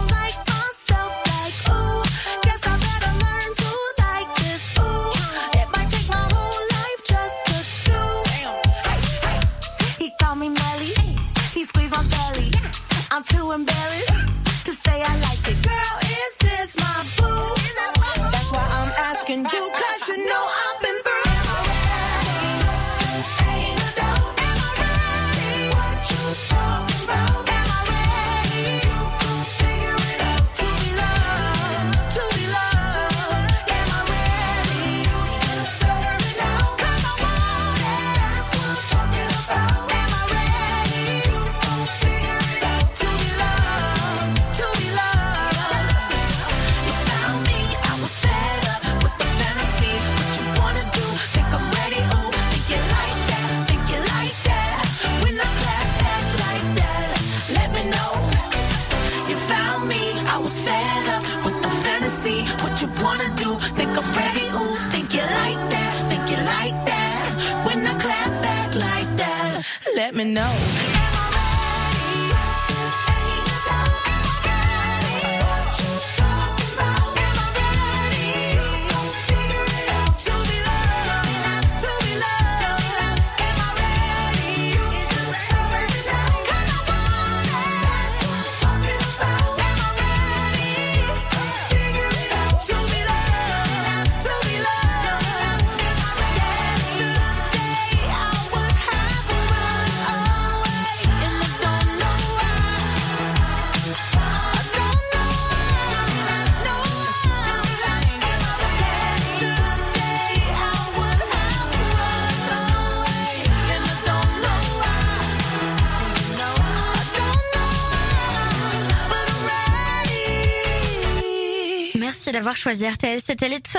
[122.34, 123.22] d'avoir choisi RTS.
[123.26, 123.78] C'était les Tsot.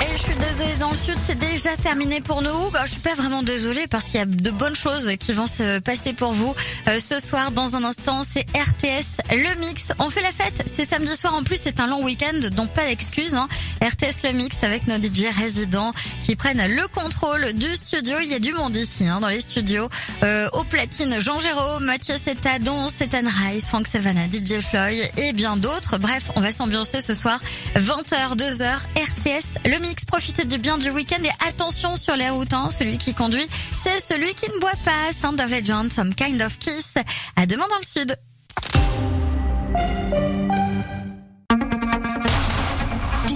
[0.00, 2.70] Et je suis désolée, dans le sud, c'est déjà terminé pour nous.
[2.70, 5.46] Bah, je suis pas vraiment désolée parce qu'il y a de bonnes choses qui vont
[5.46, 6.54] se passer pour vous
[6.86, 7.50] euh, ce soir.
[7.50, 9.92] Dans un instant, c'est RTS, le mix.
[9.98, 10.62] On fait la fête.
[10.66, 11.34] C'est samedi soir.
[11.34, 13.34] En plus, c'est un long week-end, donc pas d'excuses.
[13.34, 13.48] Hein.
[13.82, 15.94] RTS, le mix avec nos DJ résidents
[16.28, 18.18] qui prennent le contrôle du studio.
[18.20, 19.88] Il y a du monde ici, hein, dans les studios.
[20.22, 25.56] Euh, au platine, Jean Géraud, Mathieu Setadon, Setan Rice, Frank Savannah, DJ Floyd et bien
[25.56, 25.96] d'autres.
[25.96, 27.40] Bref, on va s'ambiancer ce soir.
[27.76, 30.04] 20h, 2h, RTS, le mix.
[30.04, 32.52] Profitez du bien du week-end et attention sur les routes.
[32.52, 32.68] Hein.
[32.68, 33.48] Celui qui conduit,
[33.78, 35.14] c'est celui qui ne boit pas.
[35.18, 36.96] Sound of Legend, Some Kind of Kiss.
[37.36, 38.18] À demain dans le sud.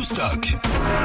[0.03, 0.59] Tout stock.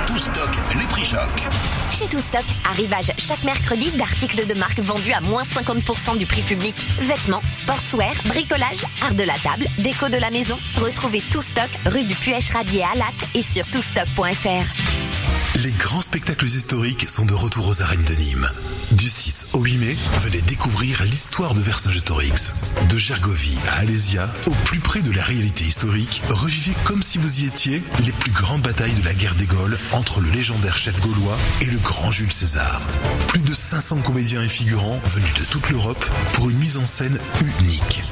[0.07, 1.47] Tout stock, les prix choc.
[1.91, 6.41] Chez Tout Stock, arrivage chaque mercredi d'articles de marque vendus à moins 50% du prix
[6.41, 6.75] public.
[7.01, 10.57] Vêtements, sportswear, bricolage, art de la table, déco de la maison.
[10.77, 15.26] Retrouvez Tout Stock rue du Puech-Radier à Latte et sur toutstock.fr.
[15.63, 18.47] Les grands spectacles historiques sont de retour aux arènes de Nîmes.
[18.91, 22.51] Du 6 au 8 mai, venez découvrir l'histoire de Vercingétorix.
[22.87, 27.39] De Gergovie à Alésia, au plus près de la réalité historique, revivez comme si vous
[27.39, 31.01] y étiez les plus grandes batailles de la guerre des Gaules entre le légendaire chef
[31.01, 32.81] gaulois et le grand Jules César.
[33.27, 37.17] Plus de 500 comédiens et figurants venus de toute l'Europe pour une mise en scène
[37.41, 38.03] unique.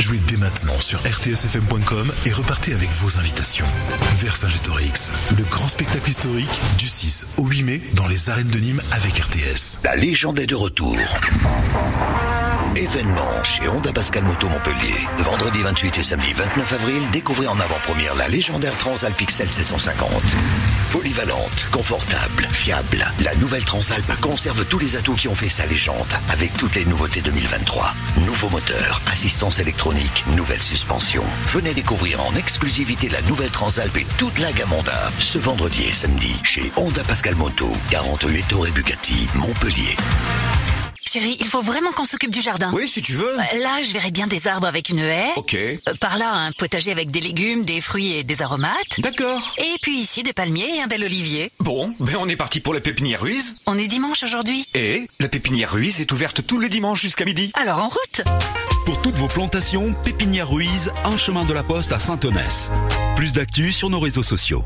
[0.00, 3.66] Jouez dès maintenant sur rtsfm.com et repartez avec vos invitations.
[4.18, 8.82] Vercingétorix, le grand spectacle historique du 6 au 8 mai dans les arènes de Nîmes
[8.92, 9.78] avec RTS.
[9.84, 10.94] La légende est de retour.
[12.78, 15.08] Événement chez Honda Pascal Moto Montpellier.
[15.18, 20.08] Vendredi 28 et samedi 29 avril, découvrez en avant-première la légendaire Transalp XL 750.
[20.92, 26.06] Polyvalente, confortable, fiable, la nouvelle Transalp conserve tous les atouts qui ont fait sa légende
[26.30, 27.94] avec toutes les nouveautés 2023.
[28.24, 31.24] Nouveau moteur, assistance électronique, nouvelle suspension.
[31.48, 35.92] Venez découvrir en exclusivité la nouvelle Transalp et toute la gamme Honda ce vendredi et
[35.92, 39.96] samedi chez Honda Pascal Moto, 48 et Bugatti, Montpellier.
[41.08, 42.70] Chérie, il faut vraiment qu'on s'occupe du jardin.
[42.74, 43.38] Oui, si tu veux.
[43.38, 45.30] Euh, Là, je verrais bien des arbres avec une haie.
[45.36, 45.54] Ok.
[45.54, 49.00] Euh, Par là, un potager avec des légumes, des fruits et des aromates.
[49.00, 49.54] D'accord.
[49.56, 51.50] Et puis ici, des palmiers et un bel olivier.
[51.60, 53.58] Bon, ben on est parti pour la pépinière Ruiz.
[53.66, 54.66] On est dimanche aujourd'hui.
[54.74, 57.50] Et la pépinière Ruiz est ouverte tous les dimanches jusqu'à midi.
[57.54, 58.22] Alors en route
[58.84, 62.70] Pour toutes vos plantations, Pépinière Ruiz, un chemin de la poste à Saint-Onès.
[63.16, 64.62] Plus d'actu sur nos réseaux sociaux.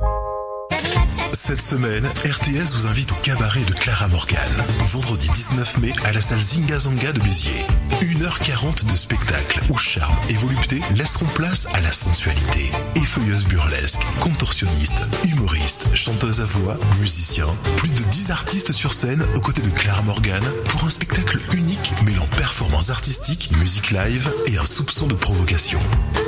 [1.44, 4.52] Cette semaine, RTS vous invite au cabaret de Clara Morgan.
[4.92, 7.66] Vendredi 19 mai à la salle Zingazanga de Béziers.
[8.00, 12.70] 1h40 de spectacle où charme et volupté laisseront place à la sensualité.
[12.94, 17.48] Effeuilleuse burlesque, contorsionniste, humoriste, chanteuse à voix, musicien.
[17.76, 21.92] Plus de 10 artistes sur scène aux côtés de Clara Morgan pour un spectacle unique
[22.04, 25.80] mêlant performances artistiques, musique live et un soupçon de provocation.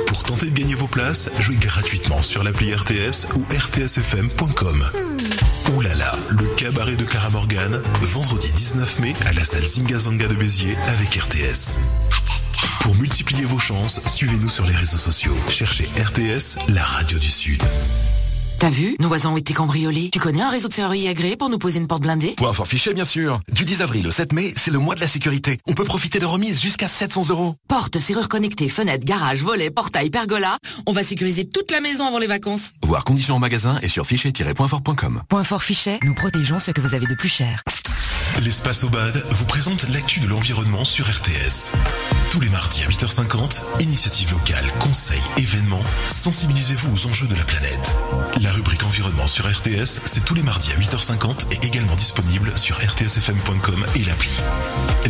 [0.07, 5.04] Pour tenter de gagner vos places, jouez gratuitement sur l'appli RTS ou rtsfm.com.
[5.73, 10.27] Ouh là là, le cabaret de Clara Morgan, vendredi 19 mai à la salle Zingazanga
[10.27, 11.77] de Béziers avec RTS.
[12.81, 15.35] Pour multiplier vos chances, suivez-nous sur les réseaux sociaux.
[15.49, 17.61] Cherchez RTS, la radio du Sud.
[18.65, 18.95] T'as vu?
[18.99, 20.09] Nos voisins ont été cambriolés.
[20.11, 22.33] Tu connais un réseau de serruriers agréé pour nous poser une porte blindée?
[22.35, 23.39] Pour un fort fichier, bien sûr.
[23.51, 25.59] Du 10 avril au 7 mai, c'est le mois de la sécurité.
[25.67, 27.55] On peut profiter de remises jusqu'à 700 euros.
[27.67, 30.57] Porte, serrure connectée, fenêtre, garage, volet, portail, pergola.
[30.87, 32.71] On va sécuriser toute la maison avant les vacances.
[32.83, 35.21] Voir conditions en magasin et sur fichier-pointfort.com.
[35.29, 37.61] Point fort fichet, nous protégeons ce que vous avez de plus cher.
[38.43, 41.71] L'espace au bad vous présente l'actu de l'environnement sur RTS.
[42.31, 47.95] Tous les mardis à 8h50, initiative locale, conseils, événements, sensibilisez-vous aux enjeux de la planète.
[48.41, 52.77] La rubrique environnement sur RTS, c'est tous les mardis à 8h50 et également disponible sur
[52.77, 54.31] rtsfm.com et l'appli.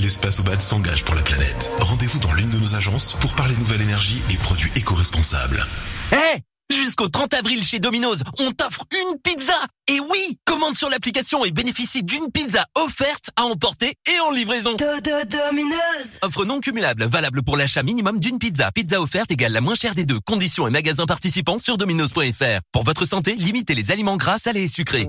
[0.02, 1.70] L'espace au bad s'engage pour la planète.
[1.80, 5.64] Rendez-vous dans l'une de nos agences pour parler nouvelle énergie et produits éco-responsables.
[6.12, 6.42] Hé
[6.72, 9.54] Jusqu'au Jusqu'au 30 avril chez Domino's, on t'offre une pizza
[9.88, 14.76] Et oui Commande sur l'application et bénéficie d'une pizza offerte à emporter et en livraison
[14.76, 18.72] Domino's Offre non cumulable, valable pour l'achat minimum d'une pizza.
[18.72, 20.20] Pizza offerte égale la moins chère des deux.
[20.22, 22.62] Conditions et magasins participants sur dominos.fr.
[22.72, 25.08] Pour votre santé, limitez les aliments gras, salés et sucrés.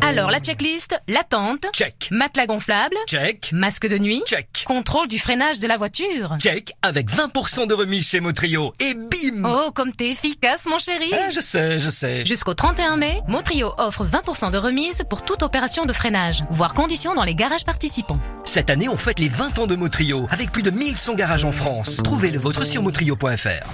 [0.00, 1.66] Alors, la checklist, l'attente.
[1.74, 2.08] Check.
[2.10, 2.96] Matelas gonflable.
[3.06, 3.50] Check.
[3.52, 4.22] Masque de nuit.
[4.26, 4.64] Check.
[4.66, 6.36] Contrôle du freinage de la voiture.
[6.38, 6.72] Check.
[6.80, 8.72] Avec 20% de remise chez Motrio.
[8.80, 11.10] Et bim Oh, comme t'es efficace, mon chéri.
[11.12, 12.24] Eh, Je sais, je sais.
[12.24, 16.44] Jusqu'au 31 mai, Motrio offre 20% de remise pour toute opération de freinage.
[16.50, 18.18] Voir conditions dans les garages participants.
[18.44, 21.52] Cette année, on fête les 20 ans de Motrio, avec plus de 1100 garages en
[21.52, 22.00] France.
[22.02, 23.66] Trouvez le vôtre sur motrio.fr.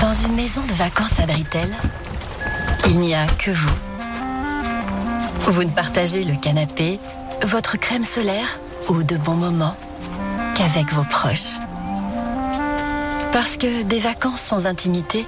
[0.00, 1.68] Dans une maison de vacances à Britel,
[2.86, 3.74] il n'y a que vous.
[5.50, 6.98] Vous ne partagez le canapé,
[7.44, 9.76] votre crème solaire ou de bons moments
[10.54, 11.58] qu'avec vos proches.
[13.32, 15.24] Parce que des vacances sans intimité,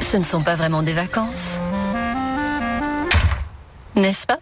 [0.00, 1.58] ce ne sont pas vraiment des vacances.
[3.96, 4.38] N'est-ce pas?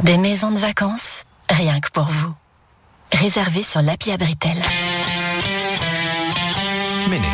[0.00, 2.34] Des maisons de vacances, rien que pour vous.
[3.12, 4.56] Réservées sur l'appli Abritel.
[7.08, 7.28] Méné.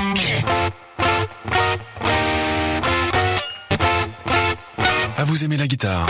[5.18, 6.06] Ah, vous aimez la guitare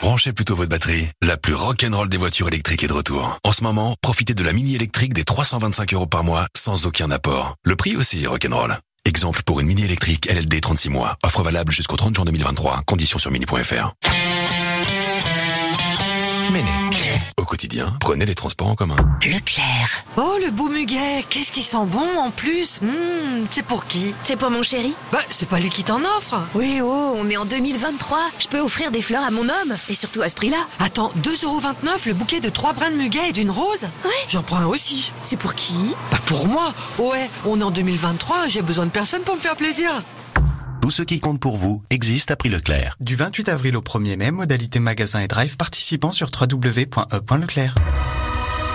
[0.00, 1.08] Branchez plutôt votre batterie.
[1.22, 3.38] La plus rock'n'roll des voitures électriques est de retour.
[3.44, 7.10] En ce moment, profitez de la mini électrique des 325 euros par mois sans aucun
[7.10, 7.56] apport.
[7.64, 8.78] Le prix aussi est rock'n'roll.
[9.06, 11.16] Exemple pour une mini électrique LLD 36 mois.
[11.22, 12.82] Offre valable jusqu'au 30 juin 2023.
[12.86, 13.94] Conditions sur mini.fr.
[16.52, 16.70] Méné.
[17.36, 18.96] Au quotidien, prenez les transports en commun.
[19.24, 20.04] Leclerc.
[20.16, 21.24] Oh, le beau muguet.
[21.28, 22.80] Qu'est-ce qui sent bon en plus?
[22.82, 24.14] Hum, C'est pour qui?
[24.24, 26.38] C'est pour mon chéri Bah, c'est pas lui qui t'en offre.
[26.54, 28.18] Oui, oh, on est en 2023.
[28.38, 29.74] Je peux offrir des fleurs à mon homme.
[29.88, 30.58] Et surtout à ce prix-là.
[30.80, 33.82] Attends, 2,29€ le bouquet de trois brins de muguet et d'une rose?
[34.04, 34.10] Ouais.
[34.28, 35.12] J'en prends un aussi.
[35.22, 35.94] C'est pour qui?
[36.10, 36.72] Bah, pour moi.
[36.98, 40.02] Ouais, on est en 2023, j'ai besoin de personne pour me faire plaisir.
[40.86, 42.96] Tout ce qui compte pour vous existe à prix Leclerc.
[43.00, 47.74] Du 28 avril au 1er mai, modalité magasin et drive participant sur www.e.leclerc.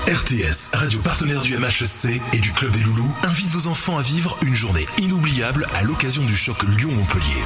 [0.07, 4.37] RTS, radio partenaire du MHSC et du Club des Loulous, invite vos enfants à vivre
[4.45, 7.45] une journée inoubliable à l'occasion du choc Lyon-Montpellier.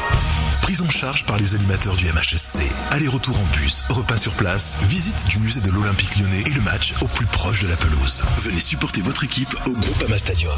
[0.63, 2.61] Prise en charge par les animateurs du MHSC.
[2.89, 6.95] Aller-retour en bus, repas sur place, visite du musée de l'Olympique lyonnais et le match
[7.03, 8.23] au plus proche de la pelouse.
[8.39, 10.57] Venez supporter votre équipe au Groupama Stadium.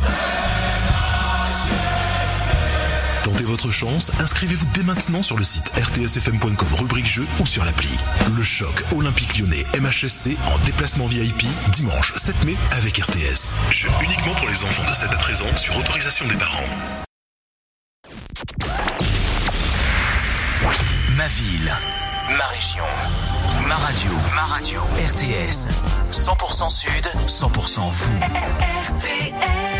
[3.27, 7.89] Tentez votre chance, inscrivez-vous dès maintenant sur le site rtsfm.com rubrique jeu ou sur l'appli.
[8.33, 11.43] Le choc olympique lyonnais MHSC en déplacement VIP
[11.73, 13.53] dimanche 7 mai avec RTS.
[13.69, 16.69] Jeu uniquement pour les enfants de 7 à 13 ans sur autorisation des parents.
[21.17, 21.73] Ma ville,
[22.37, 22.85] ma région,
[23.67, 25.67] ma radio, ma radio, RTS.
[26.13, 28.19] 100% Sud, 100% vous.
[28.95, 29.77] RTS.